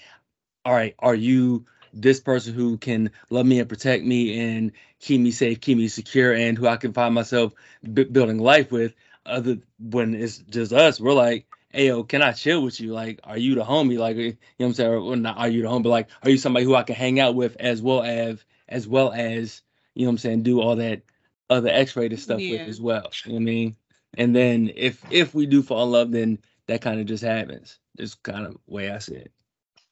all 0.65 0.73
right, 0.73 0.95
are 0.99 1.15
you 1.15 1.65
this 1.93 2.21
person 2.21 2.55
who 2.55 2.79
can 2.79 3.11
love 3.31 3.45
me 3.47 3.61
and 3.61 3.69
protect 3.69 4.05
me 4.05 4.39
and 4.41 4.73
keep 5.01 5.21
me 5.21 5.31
safe, 5.31 5.61
keep 5.61 5.77
me 5.77 5.89
secure, 5.89 6.33
and 6.33 6.57
who 6.57 6.67
I 6.67 6.77
can 6.77 6.93
find 6.93 7.15
myself 7.15 7.53
b- 7.93 8.05
building 8.05 8.39
life 8.39 8.73
with? 8.73 8.95
Other 9.25 9.59
when 9.79 10.15
it's 10.15 10.39
just 10.39 10.73
us, 10.73 10.99
we're 10.99 11.13
like, 11.13 11.47
hey, 11.71 11.87
yo, 11.89 12.03
can 12.03 12.23
I 12.23 12.33
chill 12.33 12.63
with 12.63 12.81
you? 12.81 12.93
Like, 12.93 13.21
are 13.23 13.39
you 13.39 13.55
the 13.55 13.63
homie? 13.63 13.99
Like, 13.99 14.17
you 14.17 14.31
know 14.31 14.37
what 14.57 14.67
I'm 14.67 14.75
saying? 14.75 14.93
Or, 14.93 15.17
not 15.17 15.39
are 15.39 15.49
you 15.49 15.63
the 15.63 15.69
homie, 15.69 15.85
but 15.85 15.91
like, 15.91 16.09
are 16.23 16.31
you 16.31 16.39
somebody 16.39 16.65
who 16.65 16.75
I 16.75 16.83
can 16.83 16.97
hang 16.97 17.21
out 17.21 17.35
with 17.37 17.57
as 17.61 17.81
well 17.83 18.03
as 18.03 18.45
as 18.69 18.89
well 18.89 19.13
as 19.13 19.63
you 19.95 20.03
know 20.05 20.09
what 20.09 20.13
I'm 20.15 20.19
saying? 20.19 20.43
Do 20.43 20.61
all 20.61 20.77
that 20.77 21.03
other 21.51 21.69
X-rated 21.69 22.19
stuff 22.19 22.41
Yeah. 22.41 22.53
with 22.53 22.69
as 22.69 22.81
well. 22.81 23.11
You 23.25 23.33
know 23.33 23.35
what 23.37 23.41
I 23.43 23.45
mean? 23.45 23.77
And 24.17 24.35
then 24.35 24.71
if 24.75 25.05
if 25.11 25.35
we 25.35 25.47
do 25.47 25.63
fall 25.63 25.85
in 25.85 25.91
love, 25.91 26.11
then 26.13 26.39
that 26.67 26.83
kind 26.83 27.01
of 27.01 27.07
just 27.07 27.25
happens. 27.25 27.79
It's 27.99 28.15
kind 28.15 28.47
of 28.47 28.57
way 28.67 28.91
I 28.91 28.99
see 28.99 29.17
it. 29.17 29.33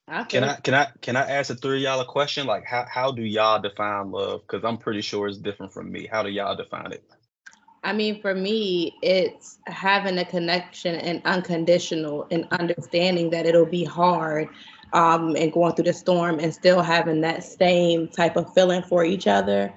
I 0.09 0.25
Can 0.25 0.45
I 0.45 0.57
can 0.57 0.75
I 0.75 0.89
can 1.01 1.17
I 1.17 1.23
ask 1.23 1.49
the 1.49 1.55
three 1.55 1.79
of 1.79 1.83
y'all 1.83 2.01
a 2.01 2.05
question? 2.05 2.47
Like 2.47 2.65
how 2.65 2.85
how 2.89 3.13
do 3.13 3.23
y'all 3.23 3.61
define 3.61 4.11
love? 4.11 4.43
Because 4.43 4.65
I'm 4.65 4.79
pretty 4.79 5.03
sure 5.03 5.29
it's 5.29 5.39
different 5.39 5.73
from 5.73 5.91
me. 5.91 6.07
How 6.11 6.23
do 6.23 6.31
y'all 6.31 6.57
define 6.57 6.93
it? 6.93 7.05
I 7.83 7.95
mean, 7.95 8.21
for 8.21 8.35
me, 8.35 8.95
it's 9.03 9.59
having 9.67 10.19
a 10.19 10.25
connection 10.25 10.97
and 10.97 11.23
unconditional 11.25 12.27
and 12.31 12.47
understanding 12.51 13.31
that 13.31 13.47
it'll 13.47 13.65
be 13.65 13.85
hard 13.85 14.49
um, 14.93 15.35
and 15.37 15.51
going 15.53 15.75
through 15.75 15.87
the 15.87 15.93
storm 15.93 16.39
and 16.41 16.53
still 16.53 16.83
having 16.83 17.23
that 17.23 17.43
same 17.43 18.09
type 18.09 18.37
of 18.37 18.53
feeling 18.53 18.83
for 18.83 19.05
each 19.05 19.27
other. 19.27 19.73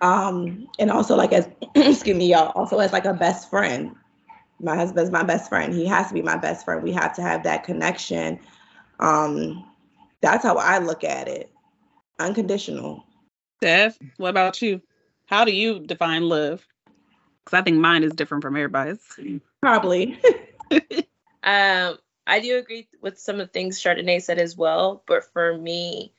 Um, 0.00 0.68
and 0.78 0.90
also, 0.90 1.16
like, 1.16 1.32
as, 1.32 1.48
excuse 1.74 2.16
me, 2.16 2.30
y'all, 2.30 2.52
also 2.54 2.78
as 2.78 2.92
like 2.92 3.04
a 3.04 3.14
best 3.14 3.48
friend. 3.50 3.94
My 4.60 4.76
husband's 4.76 5.10
my 5.10 5.22
best 5.22 5.48
friend. 5.48 5.74
He 5.74 5.86
has 5.86 6.08
to 6.08 6.14
be 6.14 6.22
my 6.22 6.36
best 6.36 6.64
friend. 6.64 6.82
We 6.82 6.92
have 6.92 7.14
to 7.16 7.22
have 7.22 7.42
that 7.42 7.64
connection. 7.64 8.38
Um, 9.00 9.64
that's 10.20 10.44
how 10.44 10.56
I 10.56 10.78
look 10.78 11.04
at 11.04 11.28
it 11.28 11.50
unconditional. 12.18 13.04
Steph, 13.58 13.98
what 14.16 14.30
about 14.30 14.62
you? 14.62 14.80
How 15.26 15.44
do 15.44 15.52
you 15.52 15.80
define 15.80 16.28
love? 16.28 16.66
Because 17.44 17.58
I 17.58 17.62
think 17.62 17.78
mine 17.78 18.04
is 18.04 18.12
different 18.12 18.42
from 18.42 18.56
everybody's. 18.56 19.00
Probably. 19.60 20.18
Um, 21.44 21.98
I 22.26 22.40
do 22.40 22.56
agree 22.56 22.88
with 23.02 23.18
some 23.18 23.38
of 23.38 23.48
the 23.48 23.52
things 23.52 23.80
Chardonnay 23.80 24.22
said 24.22 24.38
as 24.38 24.56
well, 24.56 25.04
but 25.06 25.30
for 25.34 25.58
me, 25.58 26.14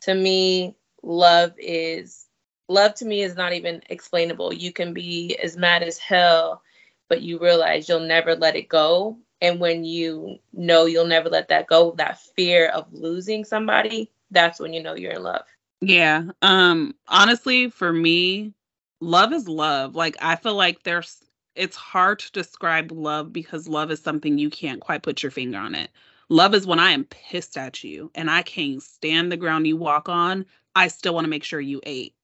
to 0.00 0.12
me, 0.12 0.74
love 1.02 1.52
is 1.58 2.23
love 2.68 2.94
to 2.94 3.04
me 3.04 3.22
is 3.22 3.36
not 3.36 3.52
even 3.52 3.82
explainable. 3.88 4.52
You 4.52 4.72
can 4.72 4.92
be 4.94 5.36
as 5.42 5.56
mad 5.56 5.82
as 5.82 5.98
hell, 5.98 6.62
but 7.08 7.22
you 7.22 7.38
realize 7.38 7.88
you'll 7.88 8.00
never 8.00 8.34
let 8.34 8.56
it 8.56 8.68
go. 8.68 9.18
And 9.40 9.60
when 9.60 9.84
you 9.84 10.38
know 10.52 10.86
you'll 10.86 11.06
never 11.06 11.28
let 11.28 11.48
that 11.48 11.66
go, 11.66 11.92
that 11.98 12.20
fear 12.20 12.68
of 12.68 12.92
losing 12.92 13.44
somebody, 13.44 14.10
that's 14.30 14.58
when 14.58 14.72
you 14.72 14.82
know 14.82 14.94
you're 14.94 15.12
in 15.12 15.22
love. 15.22 15.44
Yeah. 15.80 16.24
Um 16.42 16.94
honestly, 17.08 17.68
for 17.68 17.92
me, 17.92 18.54
love 19.00 19.32
is 19.32 19.48
love. 19.48 19.94
Like 19.94 20.16
I 20.20 20.36
feel 20.36 20.54
like 20.54 20.82
there's 20.82 21.22
it's 21.54 21.76
hard 21.76 22.18
to 22.20 22.32
describe 22.32 22.90
love 22.90 23.32
because 23.32 23.68
love 23.68 23.90
is 23.90 24.02
something 24.02 24.38
you 24.38 24.50
can't 24.50 24.80
quite 24.80 25.02
put 25.02 25.22
your 25.22 25.30
finger 25.30 25.58
on 25.58 25.74
it. 25.74 25.90
Love 26.30 26.54
is 26.54 26.66
when 26.66 26.78
I 26.80 26.90
am 26.90 27.04
pissed 27.04 27.56
at 27.56 27.84
you 27.84 28.10
and 28.14 28.30
I 28.30 28.42
can't 28.42 28.82
stand 28.82 29.30
the 29.30 29.36
ground 29.36 29.66
you 29.66 29.76
walk 29.76 30.08
on, 30.08 30.46
I 30.74 30.88
still 30.88 31.14
want 31.14 31.26
to 31.26 31.30
make 31.30 31.44
sure 31.44 31.60
you 31.60 31.80
ate. 31.84 32.14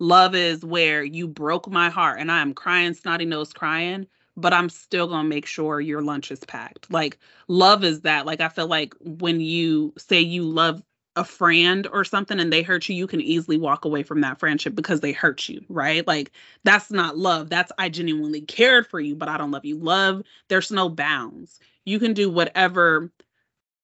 Love 0.00 0.34
is 0.34 0.64
where 0.64 1.04
you 1.04 1.26
broke 1.28 1.68
my 1.70 1.88
heart 1.88 2.18
and 2.20 2.30
I 2.30 2.40
am 2.40 2.54
crying, 2.54 2.94
snotty 2.94 3.24
nose 3.24 3.52
crying, 3.52 4.06
but 4.36 4.52
I'm 4.52 4.68
still 4.68 5.06
going 5.06 5.22
to 5.24 5.28
make 5.28 5.46
sure 5.46 5.80
your 5.80 6.02
lunch 6.02 6.30
is 6.30 6.40
packed. 6.40 6.90
Like 6.90 7.18
love 7.48 7.84
is 7.84 8.02
that. 8.02 8.26
Like 8.26 8.40
I 8.40 8.48
feel 8.48 8.66
like 8.66 8.94
when 9.00 9.40
you 9.40 9.92
say 9.96 10.20
you 10.20 10.42
love 10.44 10.82
a 11.16 11.24
friend 11.24 11.86
or 11.92 12.04
something 12.04 12.40
and 12.40 12.52
they 12.52 12.62
hurt 12.62 12.88
you, 12.88 12.96
you 12.96 13.06
can 13.06 13.20
easily 13.20 13.56
walk 13.56 13.84
away 13.84 14.02
from 14.02 14.20
that 14.22 14.38
friendship 14.40 14.74
because 14.74 15.00
they 15.00 15.12
hurt 15.12 15.48
you, 15.48 15.64
right? 15.68 16.06
Like 16.06 16.32
that's 16.64 16.90
not 16.90 17.16
love. 17.16 17.48
That's 17.48 17.70
I 17.78 17.88
genuinely 17.88 18.40
cared 18.40 18.86
for 18.88 18.98
you, 19.00 19.14
but 19.14 19.28
I 19.28 19.38
don't 19.38 19.52
love 19.52 19.64
you. 19.64 19.78
Love, 19.78 20.22
there's 20.48 20.72
no 20.72 20.88
bounds. 20.88 21.60
You 21.84 22.00
can 22.00 22.14
do 22.14 22.28
whatever, 22.30 23.12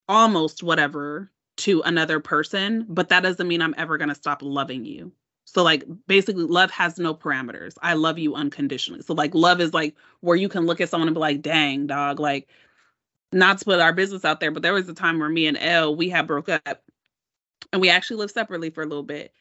almost 0.08 0.62
whatever 0.62 1.30
to 1.58 1.82
another 1.82 2.20
person, 2.20 2.86
but 2.88 3.10
that 3.10 3.22
doesn't 3.22 3.48
mean 3.48 3.62
I'm 3.62 3.74
ever 3.78 3.98
going 3.98 4.08
to 4.10 4.14
stop 4.14 4.42
loving 4.42 4.84
you. 4.84 5.12
So 5.44 5.62
like 5.62 5.84
basically 6.06 6.44
love 6.44 6.70
has 6.70 6.98
no 6.98 7.14
parameters. 7.14 7.74
I 7.82 7.94
love 7.94 8.18
you 8.18 8.34
unconditionally. 8.34 9.02
So 9.02 9.14
like 9.14 9.34
love 9.34 9.60
is 9.60 9.74
like 9.74 9.96
where 10.20 10.36
you 10.36 10.48
can 10.48 10.66
look 10.66 10.80
at 10.80 10.88
someone 10.88 11.08
and 11.08 11.14
be 11.14 11.20
like, 11.20 11.42
"Dang, 11.42 11.86
dog, 11.86 12.20
like 12.20 12.48
not 13.32 13.58
to 13.58 13.64
put 13.64 13.80
our 13.80 13.92
business 13.92 14.24
out 14.24 14.40
there, 14.40 14.50
but 14.50 14.62
there 14.62 14.74
was 14.74 14.88
a 14.88 14.94
time 14.94 15.18
where 15.18 15.28
me 15.28 15.46
and 15.46 15.58
Elle 15.58 15.96
we 15.96 16.08
had 16.08 16.26
broke 16.26 16.48
up 16.48 16.82
and 17.72 17.80
we 17.80 17.90
actually 17.90 18.18
lived 18.18 18.32
separately 18.32 18.70
for 18.70 18.82
a 18.82 18.86
little 18.86 19.02
bit. 19.02 19.32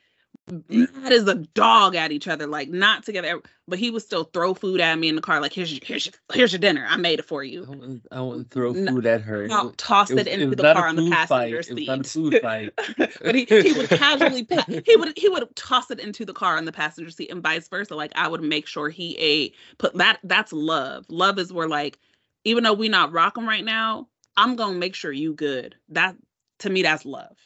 Mad 0.70 1.14
as 1.14 1.28
a 1.28 1.36
dog 1.36 1.96
at 1.96 2.12
each 2.12 2.28
other, 2.28 2.48
like 2.48 2.70
not 2.70 3.04
together. 3.06 3.42
But 3.68 3.80
he 3.80 3.92
would 3.92 4.04
still 4.04 4.26
throw 4.26 4.54
food 4.56 4.82
at 4.82 5.00
me 5.00 5.10
in 5.10 5.16
the 5.16 5.22
car, 5.22 5.42
like 5.42 5.54
here's 5.54 5.72
your 5.74 5.82
here's 5.84 6.08
your 6.08 6.14
here's 6.34 6.54
your 6.54 6.60
dinner. 6.60 6.86
I 6.90 6.98
made 6.98 7.20
it 7.20 7.26
for 7.26 7.44
I 7.68 7.70
you. 7.70 7.70
wouldn't, 7.72 8.08
I 8.12 8.22
wouldn't 8.22 8.52
throw 8.52 8.74
No, 8.74 8.92
food 8.92 9.06
at 9.08 9.22
her. 9.24 9.44
It 9.46 9.54
No, 9.54 9.74
tossed 9.78 10.12
it 10.12 10.16
it, 10.18 10.20
was- 10.20 10.30
it 10.40 10.42
into 10.42 10.48
was 10.48 10.58
the 10.58 10.66
car 10.66 10.88
on 10.88 10.96
the 10.98 11.04
food 11.04 11.20
fight. 11.22 11.62
passenger 11.62 11.64
It 11.68 11.74
was 11.74 11.82
seat. 11.82 11.88
not 11.88 12.02
a 12.02 12.06
food 12.06 12.38
fight. 12.38 12.74
but 13.24 13.36
he, 13.36 13.52
he 13.60 13.74
would 13.74 13.92
casually 13.92 14.46
pa- 14.46 14.68
he 14.86 14.96
would 14.98 15.14
he 15.18 15.30
would 15.30 15.56
toss 15.56 15.92
it 15.92 16.00
into 16.00 16.26
the 16.26 16.34
car 16.34 16.58
on 16.58 16.66
the 16.66 16.72
passenger 16.74 17.12
seat 17.12 17.32
and 17.32 17.44
vice 17.44 17.68
versa. 17.70 17.96
Like 17.96 18.14
I 18.16 18.28
would 18.28 18.44
make 18.44 18.68
sure 18.68 18.90
he 18.90 19.18
ate. 19.18 19.56
Put 19.80 19.96
that 19.96 20.20
that's 20.24 20.54
love. 20.54 21.06
Love 21.10 21.40
is 21.40 21.54
where 21.54 21.70
like 21.70 22.00
even 22.46 22.64
though 22.64 22.74
we 22.74 22.90
not 22.90 23.14
rocking 23.14 23.46
right 23.48 23.66
now, 23.66 24.10
I'm 24.38 24.56
gonna 24.58 24.78
make 24.80 24.96
sure 24.96 25.12
you 25.12 25.34
good. 25.34 25.76
That 25.90 26.16
to 26.60 26.70
me 26.72 26.84
that's 26.84 27.06
love. 27.06 27.38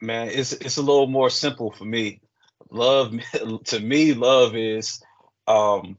Man 0.00 0.28
it's 0.28 0.52
it's 0.52 0.76
a 0.76 0.82
little 0.82 1.06
more 1.06 1.30
simple 1.30 1.70
for 1.70 1.84
me. 1.84 2.20
Love 2.70 3.14
to 3.64 3.80
me 3.80 4.14
love 4.14 4.56
is 4.56 5.02
um 5.46 5.98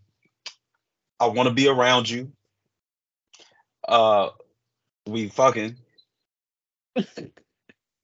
i 1.19 1.27
want 1.27 1.47
to 1.47 1.53
be 1.55 1.67
around 1.67 2.09
you. 2.09 2.31
Uh 3.87 4.29
we 5.07 5.27
fucking. 5.29 5.77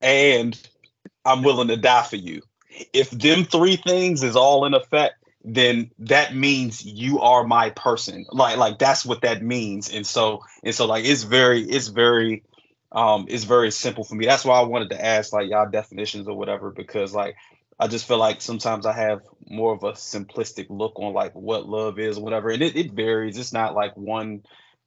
And 0.00 0.58
i'm 1.24 1.42
willing 1.42 1.68
to 1.68 1.76
die 1.76 2.02
for 2.02 2.16
you. 2.16 2.42
If 2.92 3.10
them 3.10 3.44
three 3.44 3.76
things 3.76 4.22
is 4.22 4.36
all 4.36 4.64
in 4.66 4.74
effect 4.74 5.14
then 5.44 5.90
that 6.00 6.34
means 6.34 6.84
you 6.84 7.20
are 7.20 7.44
my 7.44 7.70
person. 7.70 8.26
Like 8.30 8.56
like 8.58 8.78
that's 8.78 9.04
what 9.04 9.22
that 9.22 9.42
means. 9.42 9.90
And 9.90 10.06
so 10.06 10.42
and 10.62 10.74
so 10.74 10.86
like 10.86 11.04
it's 11.04 11.22
very 11.22 11.62
it's 11.62 11.88
very 11.88 12.42
um 12.92 13.26
it's 13.28 13.44
very 13.44 13.70
simple 13.70 14.04
for 14.04 14.14
me 14.14 14.26
that's 14.26 14.44
why 14.44 14.58
i 14.58 14.62
wanted 14.62 14.90
to 14.90 15.04
ask 15.04 15.32
like 15.32 15.48
y'all 15.50 15.68
definitions 15.68 16.26
or 16.26 16.36
whatever 16.36 16.70
because 16.70 17.14
like 17.14 17.36
i 17.78 17.86
just 17.86 18.08
feel 18.08 18.18
like 18.18 18.40
sometimes 18.40 18.86
i 18.86 18.92
have 18.92 19.20
more 19.48 19.74
of 19.74 19.82
a 19.82 19.92
simplistic 19.92 20.66
look 20.70 20.98
on 20.98 21.12
like 21.12 21.34
what 21.34 21.68
love 21.68 21.98
is 21.98 22.18
or 22.18 22.24
whatever 22.24 22.50
and 22.50 22.62
it, 22.62 22.76
it 22.76 22.92
varies 22.92 23.36
it's 23.36 23.52
not 23.52 23.74
like 23.74 23.96
one 23.96 24.42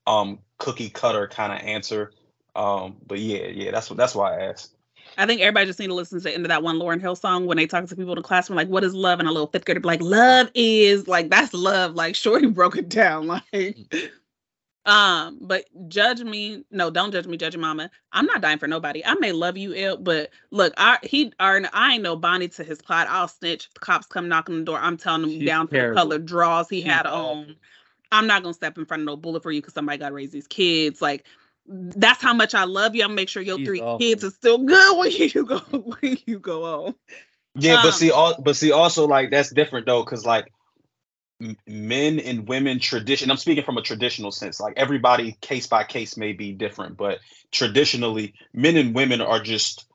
um 0.08 0.40
cookie 0.58 0.90
cutter 0.90 1.28
kind 1.28 1.54
of 1.54 1.60
answer 1.60 2.12
um 2.56 2.98
but 3.06 3.20
yeah 3.20 3.46
yeah 3.48 3.72
that's 3.72 3.90
what 3.90 3.98
that's 3.98 4.16
why 4.16 4.36
i 4.36 4.46
asked 4.46 4.76
I 5.18 5.26
think 5.26 5.42
everybody 5.42 5.66
just 5.66 5.80
need 5.80 5.88
to 5.88 5.94
listen 5.94 6.20
to 6.20 6.24
the 6.24 6.34
end 6.34 6.46
of 6.46 6.50
that 6.50 6.64
one 6.64 6.78
Lauryn 6.78 7.02
Hill 7.02 7.16
song 7.16 7.46
when 7.46 7.58
they 7.58 7.68
talk 7.68 7.86
to 7.86 7.96
people 7.96 8.14
in 8.14 8.18
the 8.18 8.24
classroom, 8.24 8.56
like, 8.56 8.70
what 8.70 8.84
is 8.84 8.94
love? 8.94 9.20
And 9.20 9.28
a 9.28 9.32
little 9.32 9.48
fifth 9.48 9.66
grader 9.66 9.80
be 9.80 9.88
like, 9.88 10.02
love 10.02 10.50
is 10.54 11.08
like 11.08 11.30
that's 11.30 11.54
love. 11.54 11.96
Like 11.96 12.16
Shorty 12.16 12.48
broke 12.50 12.78
it 12.78 12.90
down. 12.90 13.28
Like 13.28 13.78
um, 14.86 15.38
but 15.42 15.66
judge 15.90 16.22
me, 16.22 16.66
no, 16.72 16.90
don't 16.90 17.12
judge 17.12 17.28
me, 17.28 17.38
judge 17.38 17.54
your 17.54 17.62
mama. 17.62 17.92
I'm 18.12 18.26
not 18.26 18.42
dying 18.42 18.58
for 18.58 18.68
nobody. 18.68 19.06
I 19.06 19.16
may 19.16 19.32
love 19.32 19.58
you, 19.58 19.74
ill, 19.76 19.98
but 19.98 20.32
look, 20.52 20.74
I 20.78 21.00
he 21.04 21.34
are 21.40 21.62
I 21.74 21.94
ain't 21.94 22.04
no 22.04 22.16
Bonnie 22.16 22.48
to 22.50 22.64
his 22.64 22.82
Clyde. 22.82 23.08
I'll 23.10 23.28
snitch. 23.28 23.70
The 23.76 23.80
cops 23.80 24.08
come 24.08 24.28
knocking 24.28 24.58
the 24.60 24.64
door. 24.66 24.80
I'm 24.80 24.98
telling 24.98 25.22
them 25.22 25.32
She's 25.32 25.46
down 25.46 25.68
to 25.70 25.78
the 25.78 25.78
terrible. 25.78 25.94
colored 25.94 26.26
draws 26.26 26.70
he 26.70 26.82
She's 26.82 26.86
had 26.92 27.06
awful. 27.12 27.38
on. 27.46 27.56
I'm 28.12 28.28
not 28.28 28.44
gonna 28.44 28.54
step 28.56 28.78
in 28.78 28.86
front 28.86 29.02
of 29.02 29.06
no 29.06 29.16
bullet 29.18 29.44
for 29.44 29.52
you 29.52 29.62
because 29.62 29.74
somebody 29.76 30.00
gotta 30.00 30.16
raise 30.16 30.32
these 30.32 30.48
kids. 30.48 31.02
Like 31.02 31.26
that's 31.68 32.22
how 32.22 32.34
much 32.34 32.56
I 32.56 32.66
love 32.66 32.96
you. 32.96 33.04
I'm 33.04 33.10
gonna 33.10 33.16
make 33.18 33.30
sure 33.30 33.44
your 33.44 33.58
She's 33.58 33.68
three 33.68 33.80
awful. 33.80 34.00
kids 34.00 34.24
are 34.24 34.32
still 34.32 34.58
good 34.60 34.98
when 34.98 35.12
you 35.12 35.46
go 35.46 35.60
when 36.02 36.18
you 36.26 36.40
go 36.40 36.64
home. 36.66 36.96
Yeah, 37.56 37.78
Um, 37.78 37.84
but 37.84 37.94
see, 37.94 38.12
all 38.12 38.36
but 38.42 38.56
see, 38.56 38.72
also 38.72 39.08
like 39.08 39.32
that's 39.32 39.52
different 39.52 39.86
though, 39.86 40.04
because 40.04 40.26
like 40.26 40.46
m- 40.46 40.52
men 41.68 42.20
and 42.20 42.48
women 42.48 42.80
tradition. 42.80 43.32
I'm 43.32 43.38
speaking 43.38 43.64
from 43.64 43.78
a 43.78 43.82
traditional 43.82 44.32
sense. 44.32 44.60
Like 44.60 44.74
everybody, 44.78 45.38
case 45.42 45.68
by 45.68 45.84
case, 45.84 46.18
may 46.18 46.34
be 46.34 46.52
different, 46.54 46.98
but 46.98 47.20
traditionally, 47.52 48.34
men 48.54 48.78
and 48.78 48.94
women 48.94 49.22
are 49.22 49.42
just 49.42 49.86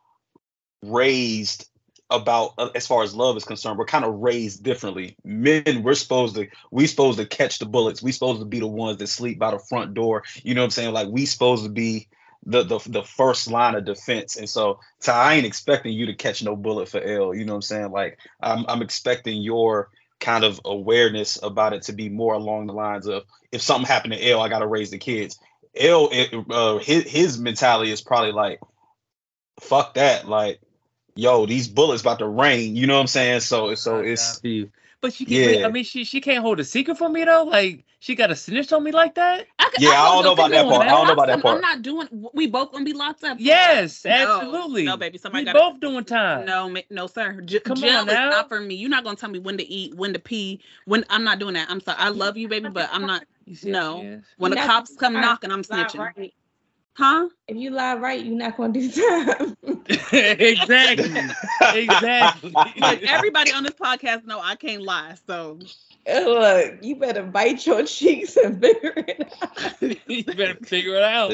raised 0.82 1.68
about 2.10 2.52
uh, 2.58 2.68
as 2.74 2.86
far 2.86 3.02
as 3.02 3.14
love 3.14 3.36
is 3.36 3.44
concerned. 3.44 3.78
We're 3.78 3.86
kind 3.86 4.04
of 4.04 4.14
raised 4.14 4.62
differently. 4.62 5.16
Men, 5.24 5.82
we're 5.82 5.94
supposed 5.94 6.36
to 6.36 6.46
we 6.70 6.86
supposed 6.86 7.18
to 7.18 7.26
catch 7.26 7.58
the 7.58 7.66
bullets. 7.66 8.02
We 8.02 8.12
supposed 8.12 8.40
to 8.40 8.46
be 8.46 8.60
the 8.60 8.66
ones 8.66 8.98
that 8.98 9.08
sleep 9.08 9.38
by 9.38 9.50
the 9.50 9.58
front 9.58 9.94
door. 9.94 10.22
You 10.42 10.54
know 10.54 10.60
what 10.60 10.66
I'm 10.66 10.70
saying? 10.70 10.92
Like 10.92 11.08
we 11.08 11.26
supposed 11.26 11.64
to 11.64 11.70
be 11.70 12.08
the 12.44 12.62
the 12.62 12.78
the 12.86 13.02
first 13.02 13.50
line 13.50 13.74
of 13.74 13.84
defense. 13.84 14.36
And 14.36 14.48
so, 14.48 14.78
I 15.06 15.34
ain't 15.34 15.46
expecting 15.46 15.92
you 15.92 16.06
to 16.06 16.14
catch 16.14 16.42
no 16.42 16.54
bullet 16.54 16.88
for 16.88 17.00
L. 17.00 17.34
You 17.34 17.44
know 17.44 17.54
what 17.54 17.56
I'm 17.56 17.62
saying? 17.62 17.90
Like 17.90 18.18
I'm 18.40 18.64
I'm 18.68 18.82
expecting 18.82 19.42
your 19.42 19.90
kind 20.20 20.44
of 20.44 20.60
awareness 20.64 21.38
about 21.42 21.72
it 21.72 21.82
to 21.82 21.92
be 21.92 22.08
more 22.08 22.34
along 22.34 22.66
the 22.66 22.72
lines 22.72 23.06
of 23.06 23.24
if 23.52 23.62
something 23.62 23.86
happened 23.86 24.12
to 24.14 24.30
L, 24.30 24.40
I 24.40 24.48
gotta 24.48 24.66
raise 24.66 24.90
the 24.90 24.98
kids. 24.98 25.38
L, 25.76 26.10
uh, 26.50 26.78
his 26.78 27.04
his 27.04 27.38
mentality 27.38 27.90
is 27.90 28.00
probably 28.00 28.32
like, 28.32 28.60
fuck 29.60 29.94
that, 29.94 30.28
like. 30.28 30.60
Yo, 31.18 31.46
these 31.46 31.66
bullets 31.66 32.02
about 32.02 32.18
to 32.18 32.28
rain. 32.28 32.76
You 32.76 32.86
know 32.86 32.96
what 32.96 33.00
I'm 33.00 33.06
saying? 33.06 33.40
So, 33.40 33.74
so 33.74 34.00
it's. 34.00 34.38
But 35.00 35.12
she 35.12 35.24
Yeah. 35.24 35.66
I 35.66 35.70
mean 35.70 35.84
she 35.84 36.04
she 36.04 36.20
can't 36.20 36.42
hold 36.42 36.60
a 36.60 36.64
secret 36.64 36.98
from 36.98 37.12
me 37.12 37.24
though. 37.24 37.44
Like 37.44 37.84
she 38.00 38.14
got 38.14 38.30
a 38.30 38.36
snitch 38.36 38.72
on 38.72 38.82
me 38.82 38.92
like 38.92 39.14
that. 39.14 39.46
I, 39.66 39.76
Yeah, 39.78 39.90
I 39.90 40.08
told 40.08 40.24
don't 40.24 40.24
know 40.24 40.32
about 40.32 40.50
that 40.50 40.64
I'm 40.64 40.70
part. 40.70 40.82
I 40.82 40.88
don't 40.90 41.06
know 41.06 41.12
about 41.12 41.26
that 41.26 41.32
I'm- 41.32 41.40
part. 41.42 41.54
I'm 41.56 41.60
not 41.60 41.82
doing. 41.82 42.08
We 42.34 42.46
both 42.46 42.72
gonna 42.72 42.84
be 42.84 42.92
locked 42.92 43.24
up. 43.24 43.36
Yes, 43.40 44.04
No, 44.04 44.10
absolutely. 44.10 44.84
No, 44.84 44.96
baby, 44.96 45.18
somebody 45.18 45.42
we 45.44 45.52
got 45.52 45.54
both 45.54 45.80
doing 45.80 46.04
time. 46.04 46.44
No, 46.46 46.68
ma- 46.68 46.80
no, 46.90 47.06
sir. 47.06 47.40
J- 47.42 47.60
Come 47.60 47.76
jail 47.78 48.00
on 48.00 48.08
is 48.08 48.14
now. 48.14 48.30
not 48.30 48.48
for 48.48 48.60
me. 48.60 48.74
You're 48.74 48.90
not 48.90 49.04
gonna 49.04 49.16
tell 49.16 49.30
me 49.30 49.38
when 49.38 49.56
to 49.58 49.64
eat, 49.68 49.94
when 49.94 50.12
to 50.12 50.18
pee. 50.18 50.60
When 50.86 51.04
I'm 51.10 51.24
not 51.24 51.38
doing 51.38 51.54
that. 51.54 51.68
I'm 51.70 51.80
sorry. 51.80 51.98
I 51.98 52.08
love 52.10 52.36
you, 52.36 52.48
baby, 52.48 52.68
but 52.68 52.88
I'm 52.92 53.06
not. 53.06 53.24
You 53.44 53.54
see 53.54 53.70
No. 53.70 54.02
how? 54.02 54.18
When 54.38 54.50
the 54.50 54.56
cops 54.58 54.94
come 54.96 55.14
knocking, 55.14 55.50
I'm 55.52 55.62
lie 55.68 55.84
snitching. 55.84 55.98
right. 55.98 56.34
Huh? 56.94 57.28
If 57.46 57.56
you 57.58 57.70
lie 57.70 57.94
right, 57.96 58.24
you're 58.24 58.34
not 58.34 58.56
gonna 58.56 58.72
do 58.72 58.90
time. 58.90 59.56
exactly. 60.12 61.20
Exactly. 61.74 62.50
Look, 62.50 63.02
everybody 63.02 63.52
on 63.52 63.64
this 63.64 63.74
podcast 63.74 64.24
know 64.24 64.40
I 64.40 64.56
can't 64.56 64.82
lie. 64.82 65.14
So 65.26 65.58
Look, 66.06 66.74
you 66.82 66.96
better 66.96 67.22
bite 67.24 67.66
your 67.66 67.84
cheeks 67.84 68.36
and 68.36 68.60
figure 68.60 68.94
it 68.96 69.32
out. 69.42 69.82
you 70.06 70.24
better 70.24 70.54
figure 70.64 70.94
it 70.96 71.02
out. 71.02 71.32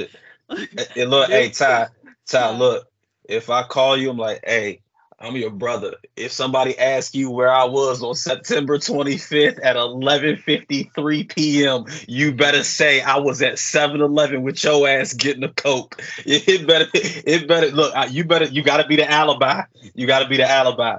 And 0.96 1.10
look, 1.10 1.30
hey 1.30 1.50
Ty, 1.50 1.88
Ty, 2.26 2.56
look. 2.58 2.88
If 3.28 3.50
I 3.50 3.62
call 3.62 3.96
you, 3.96 4.10
I'm 4.10 4.18
like, 4.18 4.40
hey, 4.44 4.80
I'm 5.18 5.36
your 5.36 5.50
brother. 5.50 5.94
If 6.16 6.32
somebody 6.32 6.76
asks 6.78 7.14
you 7.14 7.30
where 7.30 7.52
I 7.52 7.64
was 7.64 8.02
on 8.02 8.14
September 8.16 8.76
25th 8.78 9.60
at 9.62 9.76
11:53 9.76 11.34
p.m., 11.34 11.84
you 12.08 12.34
better 12.34 12.64
say 12.64 13.00
I 13.00 13.18
was 13.18 13.40
at 13.42 13.54
7-Eleven 13.54 14.42
with 14.42 14.62
your 14.64 14.88
ass 14.88 15.12
getting 15.14 15.44
a 15.44 15.52
coke. 15.52 16.02
It 16.26 16.66
better, 16.66 16.88
it 16.94 17.46
better 17.46 17.68
look. 17.68 17.94
You 18.10 18.24
better, 18.24 18.46
you 18.46 18.62
got 18.62 18.78
to 18.78 18.88
be 18.88 18.96
the 18.96 19.08
alibi. 19.10 19.62
You 19.94 20.06
got 20.06 20.20
to 20.20 20.28
be 20.28 20.38
the 20.38 20.50
alibi. 20.50 20.96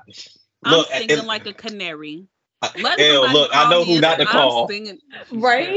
I'm 0.64 0.72
Look, 0.72 0.88
singing 0.88 1.18
and- 1.18 1.28
like 1.28 1.46
a 1.46 1.54
canary. 1.54 2.28
Let 2.82 3.00
Hell, 3.00 3.22
look, 3.34 3.50
I 3.54 3.70
know 3.70 3.84
who 3.84 4.00
not 4.00 4.20
to 4.20 4.26
call. 4.26 4.68
singing- 4.68 5.00
Right? 5.32 5.68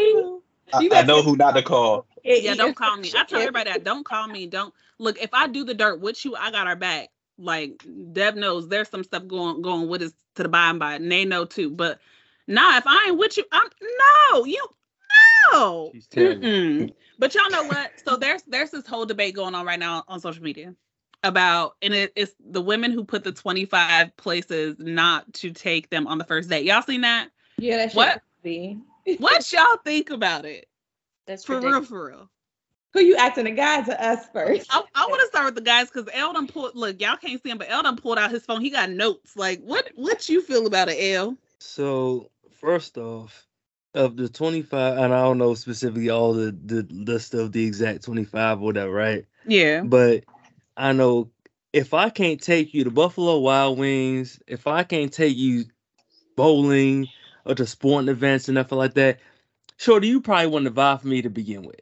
I, 0.73 0.89
I 0.93 1.03
know 1.03 1.23
who 1.23 1.37
not 1.37 1.55
to 1.55 1.63
call. 1.63 2.07
Yeah, 2.25 2.55
don't 2.55 2.75
call 2.75 2.97
me. 2.97 3.13
I 3.17 3.25
tell 3.25 3.41
everybody 3.41 3.71
that. 3.71 3.85
Don't 3.85 4.05
call 4.05 4.27
me. 4.27 4.47
Don't 4.47 4.75
look. 4.99 5.21
If 5.23 5.33
I 5.33 5.47
do 5.47 5.65
the 5.65 5.75
dirt 5.75 6.01
with 6.01 6.25
you, 6.25 6.35
I 6.35 6.51
got 6.51 6.67
our 6.67 6.77
back. 6.77 7.11
Like 7.39 7.85
Deb 8.13 8.35
knows 8.35 8.69
there's 8.69 8.89
some 8.89 9.05
stuff 9.05 9.27
going 9.27 9.63
going 9.63 9.89
with 9.89 10.03
us 10.03 10.13
to 10.37 10.43
the 10.43 10.49
by 10.49 10.71
and 10.71 10.79
by, 10.79 10.95
and 10.95 11.11
they 11.11 11.25
know 11.25 11.45
too. 11.45 11.71
But 11.71 12.01
nah, 12.47 12.79
if 12.79 12.85
I 12.87 13.07
ain't 13.09 13.19
with 13.19 13.37
you, 13.37 13.45
I'm 13.53 13.69
no 14.33 14.45
you 14.45 14.67
no. 15.53 15.91
She's 15.93 16.07
But 17.19 17.35
y'all 17.35 17.51
know 17.51 17.65
what? 17.65 17.93
So 18.05 18.17
there's 18.17 18.43
there's 18.43 18.71
this 18.71 18.87
whole 18.87 19.07
debate 19.07 19.35
going 19.35 19.55
on 19.55 19.67
right 19.67 19.79
now 19.79 20.05
on 20.09 20.21
social 20.21 20.43
media 20.43 20.75
about 21.23 21.77
and 21.83 21.93
it, 21.95 22.13
it's 22.17 22.35
the 22.41 22.61
women 22.61 22.93
who 22.93 23.05
put 23.05 23.25
the 23.25 23.33
25 23.33 24.17
places 24.17 24.77
not 24.79 25.33
to 25.35 25.51
take 25.51 25.91
them 25.91 26.07
on 26.07 26.19
the 26.19 26.25
first 26.25 26.49
date. 26.49 26.65
Y'all 26.65 26.83
seen 26.83 27.01
that? 27.03 27.29
Yeah, 27.59 27.77
that 27.79 27.91
should 27.91 27.97
What? 27.97 28.23
be. 28.43 28.79
What 29.19 29.53
y'all 29.53 29.77
think 29.85 30.11
about 30.11 30.45
it? 30.45 30.69
That's 31.27 31.45
For 31.45 31.57
ridiculous. 31.57 31.91
real, 31.91 32.01
for 32.01 32.07
real. 32.09 32.31
Who 32.93 33.01
you 33.01 33.17
asking 33.17 33.45
the 33.45 33.51
guy 33.53 33.83
to 33.83 34.05
us 34.05 34.27
first? 34.33 34.67
I, 34.71 34.83
I 34.95 35.07
want 35.09 35.21
to 35.21 35.27
start 35.29 35.45
with 35.47 35.55
the 35.55 35.61
guys 35.61 35.89
because 35.91 36.09
Eldon 36.13 36.47
pulled. 36.47 36.75
Look, 36.75 37.01
y'all 37.01 37.17
can't 37.17 37.41
see 37.43 37.51
him, 37.51 37.59
but 37.59 37.71
Eldon 37.71 37.97
pulled 37.97 38.19
out 38.19 38.31
his 38.31 38.45
phone. 38.45 38.63
He 38.63 38.71
got 38.71 38.91
notes. 38.91 39.37
Like, 39.37 39.61
what? 39.63 39.91
What 39.97 40.29
you 40.29 40.41
feel 40.41 40.67
about 40.67 40.89
it, 40.89 40.97
El? 40.99 41.37
So 41.59 42.31
first 42.51 42.97
off, 42.97 43.47
of 43.95 44.17
the 44.17 44.29
twenty 44.29 44.63
five, 44.63 44.99
and 44.99 45.13
I 45.15 45.23
don't 45.23 45.39
know 45.39 45.55
specifically 45.55 46.09
all 46.11 46.33
the 46.33 46.57
the 46.65 46.87
list 46.91 47.35
of 47.35 47.53
the 47.53 47.65
exact 47.65 48.05
twenty 48.05 48.25
five, 48.25 48.61
whatever, 48.61 48.93
right? 48.93 49.25
Yeah. 49.47 49.83
But 49.83 50.25
I 50.77 50.93
know 50.93 51.31
if 51.73 51.95
I 51.95 52.11
can't 52.11 52.41
take 52.41 52.75
you 52.75 52.85
to 52.85 52.91
Buffalo 52.91 53.39
Wild 53.39 53.79
Wings, 53.79 54.41
if 54.47 54.67
I 54.67 54.83
can't 54.83 55.13
take 55.13 55.37
you 55.37 55.65
bowling 56.37 57.09
or 57.45 57.55
to 57.55 57.67
sporting 57.67 58.09
events 58.09 58.49
and 58.49 58.55
nothing 58.55 58.79
like 58.79 58.95
that, 58.95 59.21
Shorty, 59.79 60.09
you 60.09 60.21
probably 60.21 60.47
wouldn't 60.47 60.75
vibe 60.75 61.03
for 61.03 61.09
me 61.09 61.23
to 61.23 61.31
begin 61.31 61.63
with. 61.63 61.81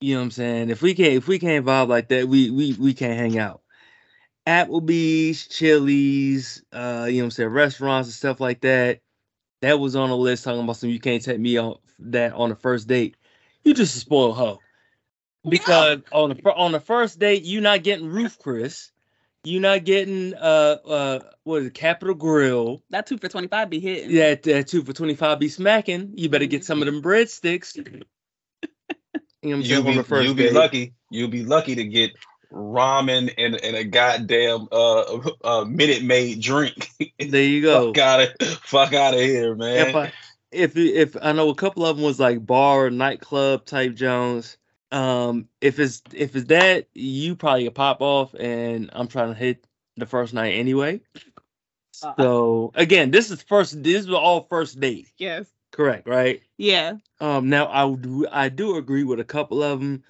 You 0.00 0.14
know 0.14 0.20
what 0.20 0.24
I'm 0.24 0.30
saying? 0.32 0.70
If 0.70 0.82
we 0.82 0.94
can't 0.94 1.14
if 1.14 1.28
we 1.28 1.38
can't 1.38 1.64
vibe 1.64 1.88
like 1.88 2.08
that, 2.08 2.28
we 2.28 2.50
we 2.50 2.74
we 2.74 2.94
can't 2.94 3.18
hang 3.18 3.38
out. 3.38 3.62
Applebee's, 4.46 5.46
Chili's, 5.48 6.62
uh, 6.72 7.06
you 7.08 7.16
know 7.16 7.22
what 7.22 7.24
I'm 7.24 7.30
saying, 7.30 7.48
restaurants 7.50 8.08
and 8.08 8.14
stuff 8.14 8.40
like 8.40 8.60
that. 8.60 9.00
That 9.62 9.80
was 9.80 9.96
on 9.96 10.10
the 10.10 10.16
list 10.16 10.44
talking 10.44 10.62
about 10.62 10.76
some 10.76 10.90
you 10.90 11.00
can't 11.00 11.22
take 11.24 11.40
me 11.40 11.56
on 11.56 11.78
that 12.00 12.34
on 12.34 12.50
the 12.50 12.56
first 12.56 12.86
date. 12.86 13.16
You 13.64 13.72
just 13.72 13.96
a 13.96 13.98
spoiled 13.98 14.36
hoe. 14.36 14.63
Because 15.46 16.00
on 16.10 16.30
the 16.30 16.52
on 16.52 16.72
the 16.72 16.80
first 16.80 17.18
date, 17.18 17.44
you're 17.44 17.62
not 17.62 17.82
getting 17.82 18.06
Ruth's 18.06 18.36
Chris. 18.36 18.90
You're 19.44 19.60
not 19.60 19.84
getting 19.84 20.34
uh 20.34 20.78
uh 20.86 21.20
what 21.44 21.62
is 21.62 21.66
it, 21.66 21.74
Capital 21.74 22.14
Grille. 22.14 22.82
That 22.90 23.06
two 23.06 23.18
for 23.18 23.28
twenty 23.28 23.48
five 23.48 23.68
be 23.68 23.78
hitting. 23.78 24.10
Yeah, 24.10 24.34
that 24.34 24.68
two 24.68 24.82
for 24.82 24.94
twenty 24.94 25.14
five 25.14 25.38
be 25.38 25.48
smacking. 25.48 26.14
You 26.16 26.30
better 26.30 26.46
get 26.46 26.64
some 26.64 26.80
of 26.80 26.86
them 26.86 27.02
breadsticks. 27.02 27.76
you 29.42 29.56
know 29.56 29.58
you'll 29.58 29.82
be, 29.82 29.90
on 29.90 29.96
the 29.96 30.04
first 30.04 30.24
you'll 30.24 30.34
be 30.34 30.44
date. 30.44 30.54
lucky. 30.54 30.94
You'll 31.10 31.28
be 31.28 31.44
lucky 31.44 31.74
to 31.74 31.84
get 31.84 32.12
ramen 32.50 33.34
and, 33.36 33.56
and 33.56 33.76
a 33.76 33.84
goddamn 33.84 34.68
uh, 34.72 35.30
uh 35.44 35.64
Minute 35.66 36.02
Maid 36.02 36.40
drink. 36.40 36.88
There 37.18 37.42
you 37.42 37.62
go. 37.62 37.92
fuck 37.92 37.98
out 37.98 38.20
of 38.20 38.58
fuck 38.58 38.92
out 38.92 39.14
of 39.14 39.20
here, 39.20 39.54
man. 39.54 39.88
if 39.88 39.96
I 39.96 40.12
if 40.50 40.76
if 40.76 41.16
I 41.20 41.32
know 41.32 41.50
a 41.50 41.54
couple 41.54 41.84
of 41.84 41.96
them 41.96 42.04
was 42.04 42.18
like 42.18 42.44
bar 42.44 42.90
nightclub 42.90 43.66
type 43.66 43.94
Jones. 43.94 44.56
Um, 44.94 45.48
if 45.60 45.80
it's 45.80 46.02
if 46.14 46.36
it's 46.36 46.46
that, 46.48 46.88
you 46.94 47.34
probably 47.34 47.66
a 47.66 47.72
pop 47.72 48.00
off, 48.00 48.34
and 48.34 48.90
I'm 48.92 49.08
trying 49.08 49.28
to 49.32 49.38
hit 49.38 49.66
the 49.96 50.06
first 50.06 50.34
night 50.34 50.52
anyway. 50.52 51.00
Uh, 52.02 52.14
So 52.16 52.72
again, 52.74 53.10
this 53.10 53.30
is 53.30 53.42
first. 53.42 53.82
This 53.82 54.04
is 54.04 54.10
all 54.10 54.46
first 54.48 54.78
date, 54.80 55.08
Yes. 55.18 55.46
correct? 55.72 56.06
Right. 56.08 56.42
Yeah. 56.58 56.94
Um, 57.20 57.48
now 57.50 57.66
I 57.66 57.84
would 57.84 58.26
I 58.30 58.48
do 58.48 58.76
agree 58.76 59.04
with 59.04 59.20
a 59.20 59.24
couple 59.24 59.62
of 59.64 59.80
them, 59.80 60.04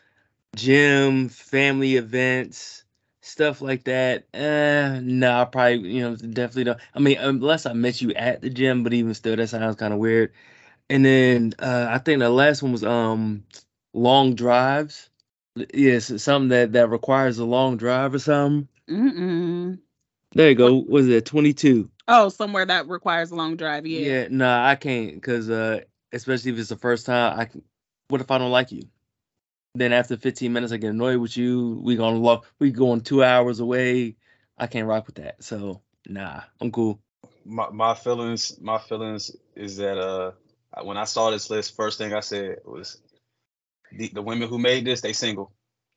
gym, 0.57 1.29
family 1.31 1.97
events, 1.97 2.85
stuff 3.23 3.63
like 3.63 3.85
that. 3.85 4.27
Eh, 4.35 5.01
no, 5.03 5.41
I 5.41 5.45
probably 5.47 5.89
you 5.91 6.03
know 6.03 6.17
definitely 6.17 6.65
don't. 6.65 6.81
I 6.95 6.99
mean, 7.01 7.19
unless 7.19 7.67
I 7.67 7.73
met 7.73 8.03
you 8.03 8.13
at 8.15 8.43
the 8.43 8.51
gym, 8.51 8.83
but 8.85 8.93
even 8.93 9.15
still, 9.15 9.37
that 9.37 9.49
sounds 9.49 9.77
kind 9.77 9.95
of 9.95 9.99
weird. 10.01 10.33
And 10.91 11.05
then 11.05 11.55
uh, 11.59 11.89
I 11.91 11.99
think 11.99 12.21
the 12.21 12.31
last 12.31 12.63
one 12.63 12.73
was 12.73 12.85
um 12.85 13.45
long 13.95 14.35
drives. 14.35 15.09
Yes, 15.73 16.23
something 16.23 16.49
that 16.49 16.73
that 16.73 16.91
requires 16.91 17.39
a 17.39 17.45
long 17.45 17.77
drive 17.77 18.15
or 18.15 18.19
something. 18.19 18.69
Mm-mm. 18.91 19.79
There 20.33 20.49
you 20.49 20.55
go. 20.57 20.85
Was 20.89 21.09
it 21.09 21.25
twenty 21.25 21.55
two? 21.55 21.91
Oh, 22.09 22.29
somewhere 22.29 22.67
that 22.67 22.89
requires 22.89 23.31
a 23.31 23.37
long 23.37 23.57
drive. 23.57 23.87
Yeah. 23.87 24.01
Yeah, 24.01 24.29
nah, 24.31 24.67
I 24.67 24.75
can't 24.75 25.15
because 25.15 25.49
uh, 25.49 25.81
especially 26.13 26.53
if 26.53 26.59
it's 26.59 26.69
the 26.69 26.77
first 26.77 27.07
time. 27.07 27.39
I 27.39 27.45
can, 27.47 27.63
what 28.09 28.21
if 28.21 28.31
I 28.31 28.39
don't 28.39 28.51
like 28.51 28.73
you? 28.73 28.83
Then 29.77 29.93
after 29.93 30.17
15 30.17 30.53
minutes, 30.53 30.73
I 30.73 30.77
get 30.77 30.91
annoyed 30.91 31.19
with 31.19 31.37
you. 31.37 31.81
We 31.83 31.97
gonna 31.97 32.19
lo- 32.19 32.43
we 32.59 32.71
going 32.71 33.01
two 33.01 33.25
hours 33.25 33.61
away. 33.61 34.17
I 34.59 34.67
can't 34.67 34.87
rock 34.87 35.07
with 35.07 35.17
that. 35.17 35.43
So 35.43 35.83
nah, 36.09 36.43
I'm 36.61 36.71
cool. 36.71 37.01
my 37.45 37.71
my 37.71 37.95
feelings 37.95 38.59
my 38.61 38.79
feelings 38.79 39.35
is 39.55 39.77
that 39.77 39.99
uh 39.99 40.33
when 40.83 40.97
I 40.97 41.05
saw 41.05 41.31
this 41.31 41.51
list, 41.51 41.77
first 41.77 41.99
thing 41.99 42.13
I 42.13 42.21
said 42.21 42.59
was 42.65 43.01
the, 43.93 44.09
the 44.09 44.23
women 44.23 44.49
who 44.49 44.59
made 44.59 44.85
this, 44.85 45.01
they 45.01 45.13
single. 45.13 45.53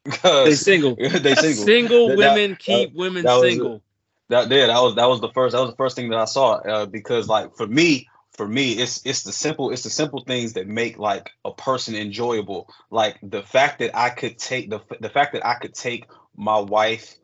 They 0.24 0.56
single. 0.56 0.96
they 0.96 1.36
single. 1.36 1.66
Single 1.66 2.08
That- 2.10 2.18
that- 2.18 2.18
women 2.18 2.56
keep 2.56 2.94
women 2.96 3.26
that 3.26 3.34
was 3.36 3.42
single. 3.42 3.82
That 4.30 4.52
yeah, 4.52 4.68
that 4.68 4.82
was 4.82 4.96
that 4.96 5.08
was 5.08 5.22
the 5.22 5.30
first 5.30 5.54
that 5.54 5.62
was 5.62 5.70
the 5.72 5.76
first 5.78 5.96
thing 5.96 6.10
that 6.10 6.20
I 6.20 6.26
saw. 6.26 6.56
Uh, 6.56 6.86
because 6.86 7.28
like 7.30 7.56
for 7.56 7.66
me, 7.66 8.10
for 8.34 8.48
me, 8.48 8.74
it's 8.74 9.02
it's 9.06 9.24
the 9.24 9.32
simple 9.32 9.72
it's 9.72 9.84
the 9.84 9.90
simple 9.90 10.22
things 10.22 10.54
that 10.54 10.68
make 10.68 10.98
like 11.00 11.32
a 11.46 11.52
person 11.54 11.96
enjoyable. 11.96 12.68
Like 12.92 13.18
the 13.24 13.42
fact 13.42 13.80
that 13.80 13.96
I 13.96 14.10
could 14.10 14.38
take 14.38 14.70
the 14.70 14.82
the 15.00 15.10
fact 15.10 15.34
that 15.34 15.46
I 15.46 15.56
could 15.56 15.74
take 15.74 16.08
my 16.36 16.60
wife 16.60 17.16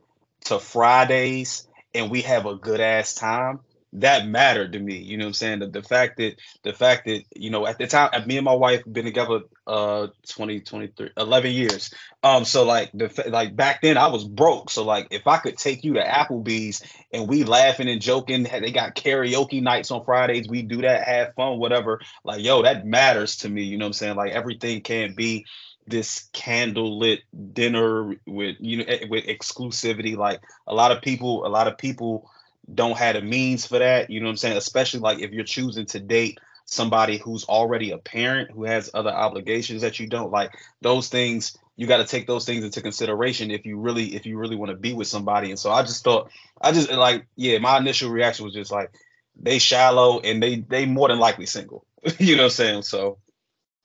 to 0.46 0.60
Fridays 0.60 1.68
and 1.94 2.10
we 2.10 2.22
have 2.22 2.46
a 2.46 2.56
good 2.56 2.80
ass 2.80 3.14
time. 3.16 3.60
That 3.94 4.28
mattered 4.28 4.74
to 4.74 4.80
me. 4.80 4.98
You 4.98 5.18
know 5.18 5.26
what 5.26 5.30
I'm 5.30 5.34
saying? 5.34 5.60
The, 5.60 5.68
the 5.68 5.84
fact 5.84 6.18
that 6.18 6.36
the 6.64 6.74
fact 6.74 7.06
that 7.06 7.24
you 7.36 7.50
know 7.50 7.66
at 7.66 7.78
the 7.78 7.88
time 7.88 8.10
me 8.28 8.38
and 8.38 8.46
my 8.46 8.54
wife 8.54 8.84
been 8.92 9.06
together 9.06 9.42
uh 9.66 10.08
20 10.28 10.60
23 10.60 11.12
11 11.16 11.52
years 11.54 11.94
um 12.22 12.44
so 12.44 12.66
like 12.66 12.92
the 12.94 13.10
like 13.30 13.56
back 13.56 13.82
then 13.82 13.98
i 13.98 14.08
was 14.08 14.26
broke 14.26 14.70
so 14.70 14.84
like 14.84 15.08
if 15.10 15.26
i 15.26 15.38
could 15.38 15.58
take 15.58 15.86
you 15.86 15.94
to 15.94 16.04
applebee's 16.04 16.84
and 17.14 17.28
we 17.28 17.44
laughing 17.44 17.88
and 17.88 18.02
joking. 18.02 18.44
They 18.44 18.72
got 18.72 18.96
karaoke 18.96 19.62
nights 19.62 19.92
on 19.92 20.04
Fridays. 20.04 20.48
We 20.48 20.64
do 20.64 20.82
that, 20.82 21.08
have 21.08 21.36
fun, 21.36 21.60
whatever. 21.60 22.02
Like, 22.24 22.44
yo, 22.44 22.64
that 22.64 22.86
matters 22.86 23.38
to 23.38 23.50
me. 23.50 23.64
You 23.64 23.78
know 23.78 23.86
what 23.86 23.90
I'm 23.90 23.94
saying? 23.94 24.16
Like 24.16 24.32
everything 24.32 24.82
can't 24.82 25.16
be 25.16 25.46
this 25.86 26.30
candlelit 26.34 27.20
dinner 27.54 28.16
with 28.26 28.56
you 28.60 28.78
know 28.78 28.86
with 29.10 29.26
exclusivity. 29.26 30.18
Like 30.18 30.42
a 30.68 30.74
lot 30.74 30.92
of 30.92 31.02
people, 31.02 31.46
a 31.46 31.50
lot 31.50 31.68
of 31.68 31.78
people 31.78 32.30
don't 32.74 32.98
have 32.98 33.16
the 33.16 33.22
means 33.22 33.66
for 33.66 33.80
that. 33.80 34.10
You 34.10 34.20
know 34.20 34.28
what 34.28 34.32
I'm 34.32 34.38
saying? 34.38 34.58
Especially 34.58 35.00
like 35.00 35.20
if 35.20 35.32
you're 35.32 35.44
choosing 35.44 35.86
to 35.88 36.00
date 36.00 36.40
somebody 36.66 37.18
who's 37.18 37.44
already 37.46 37.92
a 37.92 37.98
parent 37.98 38.52
who 38.52 38.64
has 38.64 38.90
other 38.94 39.12
obligations 39.12 39.82
that 39.82 40.00
you 40.00 40.08
don't 40.08 40.32
like 40.32 40.58
those 40.82 41.10
things 41.10 41.58
you 41.76 41.88
got 41.88 41.98
to 41.98 42.06
take 42.06 42.26
those 42.26 42.46
things 42.46 42.64
into 42.64 42.82
consideration 42.82 43.52
if 43.52 43.66
you 43.66 43.78
really 43.78 44.16
if 44.16 44.26
you 44.26 44.38
really 44.38 44.56
want 44.56 44.70
to 44.70 44.78
be 44.78 44.94
with 44.94 45.08
somebody 45.08 45.50
and 45.50 45.60
so 45.60 45.74
i 45.74 45.82
just 45.82 46.06
thought 46.06 46.32
I 46.64 46.72
just 46.72 46.90
like, 46.90 47.28
yeah, 47.36 47.60
my 47.60 47.78
initial 47.78 48.10
reaction 48.10 48.46
was 48.46 48.54
just 48.54 48.72
like 48.72 48.92
they 49.36 49.60
shallow 49.60 50.22
and 50.22 50.42
they 50.42 50.56
they 50.56 50.86
more 50.86 51.10
than 51.10 51.20
likely 51.20 51.46
single. 51.46 51.86
you 52.20 52.36
know 52.36 52.44
what 52.44 52.46
I'm 52.46 52.52
saying? 52.52 52.82
So 52.84 53.18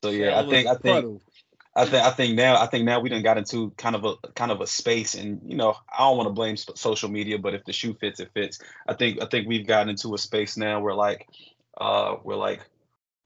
so 0.03 0.11
yeah, 0.11 0.39
I 0.39 0.49
think 0.49 0.69
I 0.69 0.75
think 0.77 1.21
I 1.79 1.85
think 1.85 2.05
I 2.05 2.11
think 2.11 2.35
now 2.35 2.61
I 2.61 2.67
think 2.67 2.85
now 2.85 2.99
we 2.99 3.09
done 3.09 3.23
got 3.23 3.39
into 3.39 3.71
kind 3.77 3.95
of 3.95 4.05
a 4.05 4.17
kind 4.35 4.51
of 4.51 4.61
a 4.61 4.67
space 4.67 5.15
and 5.15 5.41
you 5.45 5.57
know, 5.57 5.77
I 5.97 6.01
don't 6.01 6.17
want 6.17 6.27
to 6.29 6.33
blame 6.33 6.57
social 6.57 7.09
media, 7.09 7.39
but 7.39 7.55
if 7.55 7.65
the 7.65 7.73
shoe 7.73 7.95
fits, 7.95 8.19
it 8.19 8.31
fits. 8.35 8.59
I 8.89 8.95
think 8.95 9.23
I 9.23 9.27
think 9.27 9.47
we've 9.47 9.67
gotten 9.67 9.89
into 9.89 10.15
a 10.15 10.19
space 10.19 10.57
now 10.57 10.81
where 10.81 10.95
like 10.95 11.29
uh 11.81 12.15
where 12.17 12.37
like 12.37 12.61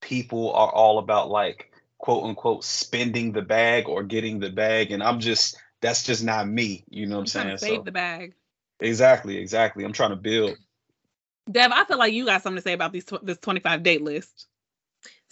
people 0.03 0.53
are 0.53 0.71
all 0.71 0.99
about 0.99 1.31
like 1.31 1.73
quote 1.97 2.25
unquote 2.25 2.63
spending 2.63 3.33
the 3.33 3.43
bag 3.43 3.89
or 3.89 4.03
getting 4.03 4.39
the 4.39 4.51
bag 4.51 4.91
and 4.91 5.03
I'm 5.03 5.21
just 5.21 5.57
that's 5.81 6.05
just 6.05 6.23
not 6.23 6.47
me, 6.47 6.85
you 6.91 7.07
know 7.07 7.17
what 7.17 7.35
I'm, 7.35 7.43
I'm 7.43 7.49
saying? 7.49 7.51
to 7.53 7.59
save 7.59 7.79
So 7.79 7.83
the 7.85 7.93
bag. 7.93 8.35
exactly, 8.81 9.39
exactly. 9.39 9.85
I'm 9.85 9.95
trying 9.95 10.11
to 10.11 10.17
build 10.17 10.57
Dev, 11.51 11.73
I 11.73 11.85
feel 11.85 11.99
like 11.99 12.13
you 12.13 12.27
got 12.27 12.43
something 12.43 12.59
to 12.59 12.63
say 12.63 12.73
about 12.73 12.93
these 12.93 13.05
tw- 13.05 13.25
this 13.25 13.39
25 13.39 13.83
date 13.83 14.03
list. 14.03 14.47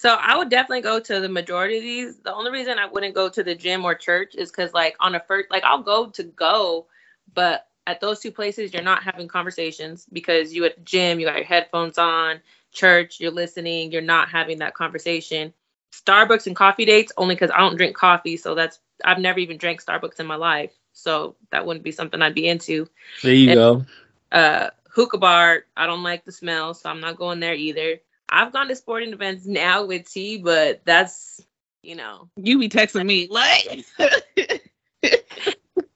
So 0.00 0.14
I 0.14 0.34
would 0.34 0.48
definitely 0.48 0.80
go 0.80 0.98
to 0.98 1.20
the 1.20 1.28
majority 1.28 1.76
of 1.76 1.82
these. 1.82 2.16
The 2.20 2.32
only 2.32 2.50
reason 2.50 2.78
I 2.78 2.86
wouldn't 2.86 3.14
go 3.14 3.28
to 3.28 3.44
the 3.44 3.54
gym 3.54 3.84
or 3.84 3.94
church 3.94 4.34
is 4.34 4.50
because 4.50 4.72
like 4.72 4.96
on 4.98 5.14
a 5.14 5.20
first 5.20 5.50
like 5.50 5.62
I'll 5.62 5.82
go 5.82 6.08
to 6.08 6.22
go, 6.22 6.86
but 7.34 7.66
at 7.86 8.00
those 8.00 8.18
two 8.18 8.32
places 8.32 8.72
you're 8.72 8.82
not 8.82 9.02
having 9.02 9.28
conversations 9.28 10.06
because 10.10 10.54
you 10.54 10.64
at 10.64 10.76
the 10.76 10.82
gym, 10.84 11.20
you 11.20 11.26
got 11.26 11.36
your 11.36 11.44
headphones 11.44 11.98
on, 11.98 12.40
church, 12.72 13.20
you're 13.20 13.30
listening, 13.30 13.92
you're 13.92 14.00
not 14.00 14.30
having 14.30 14.60
that 14.60 14.72
conversation. 14.72 15.52
Starbucks 15.92 16.46
and 16.46 16.56
coffee 16.56 16.86
dates 16.86 17.12
only 17.18 17.34
because 17.34 17.50
I 17.50 17.58
don't 17.58 17.76
drink 17.76 17.94
coffee, 17.94 18.38
so 18.38 18.54
that's 18.54 18.78
I've 19.04 19.18
never 19.18 19.38
even 19.38 19.58
drank 19.58 19.84
Starbucks 19.84 20.18
in 20.18 20.24
my 20.26 20.36
life. 20.36 20.72
So 20.94 21.36
that 21.50 21.66
wouldn't 21.66 21.84
be 21.84 21.92
something 21.92 22.22
I'd 22.22 22.34
be 22.34 22.48
into. 22.48 22.88
There 23.22 23.34
you 23.34 23.50
And- 23.50 23.56
go. 23.58 23.84
Uh 24.32 24.70
hookah 24.88 25.18
bar, 25.18 25.64
I 25.76 25.86
don't 25.86 26.02
like 26.02 26.24
the 26.24 26.32
smell, 26.32 26.72
so 26.72 26.88
I'm 26.88 27.00
not 27.00 27.16
going 27.16 27.38
there 27.40 27.54
either. 27.54 28.00
I've 28.30 28.52
gone 28.52 28.68
to 28.68 28.76
sporting 28.76 29.12
events 29.12 29.46
now 29.46 29.84
with 29.84 30.10
T, 30.10 30.38
but 30.38 30.82
that's 30.84 31.44
you 31.82 31.96
know, 31.96 32.28
You 32.36 32.58
be 32.58 32.68
texting 32.68 33.06
me 33.06 33.28
like 33.30 33.86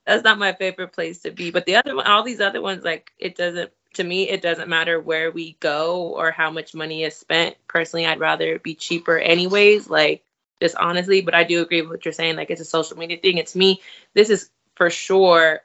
that's 0.06 0.24
not 0.24 0.38
my 0.38 0.52
favorite 0.52 0.92
place 0.92 1.20
to 1.22 1.30
be. 1.30 1.50
But 1.50 1.66
the 1.66 1.76
other 1.76 1.94
one, 1.94 2.06
all 2.06 2.22
these 2.22 2.40
other 2.40 2.60
ones, 2.62 2.84
like 2.84 3.12
it 3.18 3.36
doesn't 3.36 3.70
to 3.94 4.04
me, 4.04 4.28
it 4.28 4.42
doesn't 4.42 4.68
matter 4.68 5.00
where 5.00 5.30
we 5.30 5.56
go 5.60 6.08
or 6.16 6.30
how 6.30 6.50
much 6.50 6.74
money 6.74 7.04
is 7.04 7.16
spent. 7.16 7.56
Personally, 7.68 8.06
I'd 8.06 8.20
rather 8.20 8.58
be 8.58 8.74
cheaper 8.74 9.18
anyways, 9.18 9.88
like 9.88 10.24
just 10.60 10.76
honestly. 10.76 11.20
But 11.20 11.34
I 11.34 11.44
do 11.44 11.62
agree 11.62 11.82
with 11.82 11.90
what 11.90 12.04
you're 12.04 12.12
saying. 12.12 12.36
Like 12.36 12.50
it's 12.50 12.60
a 12.60 12.66
social 12.66 12.96
media 12.96 13.18
thing. 13.18 13.38
It's 13.38 13.54
me. 13.54 13.80
This 14.14 14.30
is 14.30 14.50
for 14.74 14.90
sure 14.90 15.60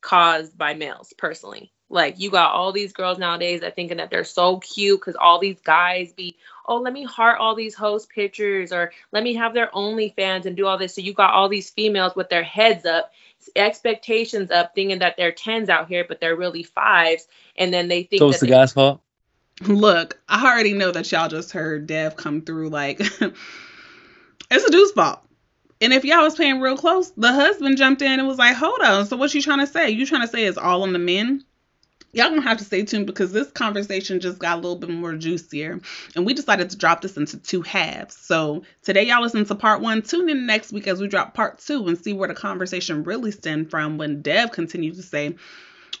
caused 0.00 0.56
by 0.56 0.74
males 0.74 1.12
personally. 1.16 1.72
Like 1.90 2.18
you 2.20 2.30
got 2.30 2.52
all 2.52 2.72
these 2.72 2.92
girls 2.92 3.18
nowadays 3.18 3.60
that 3.62 3.74
thinking 3.74 3.96
that 3.96 4.10
they're 4.10 4.24
so 4.24 4.58
cute 4.58 5.00
because 5.00 5.16
all 5.16 5.38
these 5.38 5.60
guys 5.60 6.12
be, 6.12 6.36
oh, 6.66 6.76
let 6.76 6.92
me 6.92 7.04
heart 7.04 7.38
all 7.40 7.54
these 7.54 7.74
host 7.74 8.10
pictures 8.10 8.72
or 8.72 8.92
let 9.12 9.22
me 9.22 9.34
have 9.34 9.54
their 9.54 9.68
OnlyFans 9.68 10.44
and 10.44 10.56
do 10.56 10.66
all 10.66 10.76
this. 10.76 10.94
So 10.94 11.00
you 11.00 11.14
got 11.14 11.32
all 11.32 11.48
these 11.48 11.70
females 11.70 12.14
with 12.14 12.28
their 12.28 12.42
heads 12.42 12.84
up, 12.84 13.12
expectations 13.56 14.50
up, 14.50 14.74
thinking 14.74 14.98
that 14.98 15.16
they're 15.16 15.32
tens 15.32 15.68
out 15.70 15.88
here, 15.88 16.04
but 16.06 16.20
they're 16.20 16.36
really 16.36 16.62
fives, 16.62 17.26
and 17.56 17.72
then 17.72 17.88
they 17.88 18.02
think 18.02 18.20
So 18.20 18.26
that 18.26 18.30
it's 18.32 18.40
the 18.40 18.46
they- 18.46 18.52
guy's 18.52 18.72
fault. 18.72 19.00
Look, 19.62 20.20
I 20.28 20.44
already 20.46 20.72
know 20.74 20.92
that 20.92 21.10
y'all 21.10 21.28
just 21.28 21.50
heard 21.50 21.88
Dev 21.88 22.14
come 22.16 22.42
through 22.42 22.68
like 22.68 23.00
it's 23.20 24.64
a 24.64 24.70
dude's 24.70 24.92
fault. 24.92 25.20
And 25.80 25.92
if 25.92 26.04
y'all 26.04 26.22
was 26.22 26.34
paying 26.36 26.60
real 26.60 26.76
close, 26.76 27.10
the 27.16 27.32
husband 27.32 27.76
jumped 27.76 28.02
in 28.02 28.18
and 28.18 28.28
was 28.28 28.38
like, 28.38 28.54
Hold 28.56 28.80
on, 28.82 29.06
so 29.06 29.16
what 29.16 29.34
you 29.34 29.42
trying 29.42 29.60
to 29.60 29.66
say? 29.66 29.90
You 29.90 30.06
trying 30.06 30.22
to 30.22 30.28
say 30.28 30.44
it's 30.44 30.58
all 30.58 30.82
on 30.82 30.92
the 30.92 30.98
men? 31.00 31.44
Y'all 32.12 32.30
gonna 32.30 32.40
have 32.40 32.56
to 32.56 32.64
stay 32.64 32.84
tuned 32.84 33.06
because 33.06 33.32
this 33.32 33.50
conversation 33.50 34.18
just 34.18 34.38
got 34.38 34.54
a 34.54 34.60
little 34.60 34.76
bit 34.76 34.88
more 34.88 35.14
juicier. 35.14 35.78
And 36.16 36.24
we 36.24 36.32
decided 36.32 36.70
to 36.70 36.76
drop 36.78 37.02
this 37.02 37.18
into 37.18 37.38
two 37.38 37.60
halves. 37.60 38.16
So 38.16 38.62
today 38.82 39.06
y'all 39.06 39.20
listen 39.20 39.44
to 39.44 39.54
part 39.54 39.82
one. 39.82 40.00
Tune 40.00 40.30
in 40.30 40.46
next 40.46 40.72
week 40.72 40.88
as 40.88 41.00
we 41.00 41.08
drop 41.08 41.34
part 41.34 41.58
two 41.58 41.86
and 41.86 41.98
see 41.98 42.14
where 42.14 42.28
the 42.28 42.34
conversation 42.34 43.02
really 43.04 43.30
stemmed 43.30 43.70
from 43.70 43.98
when 43.98 44.22
Dev 44.22 44.52
continued 44.52 44.96
to 44.96 45.02
say 45.02 45.36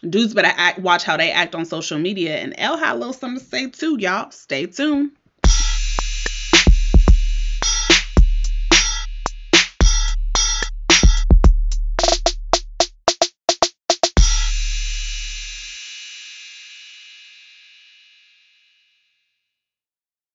dudes 0.08 0.32
better 0.32 0.52
act 0.56 0.78
watch 0.78 1.04
how 1.04 1.16
they 1.16 1.30
act 1.30 1.54
on 1.54 1.64
social 1.64 1.98
media 1.98 2.36
and 2.38 2.54
L 2.56 2.76
had 2.76 2.94
a 2.94 2.98
little 2.98 3.12
something 3.12 3.40
to 3.40 3.44
say 3.44 3.68
too, 3.68 3.96
y'all. 3.98 4.30
Stay 4.30 4.66
tuned. 4.66 5.10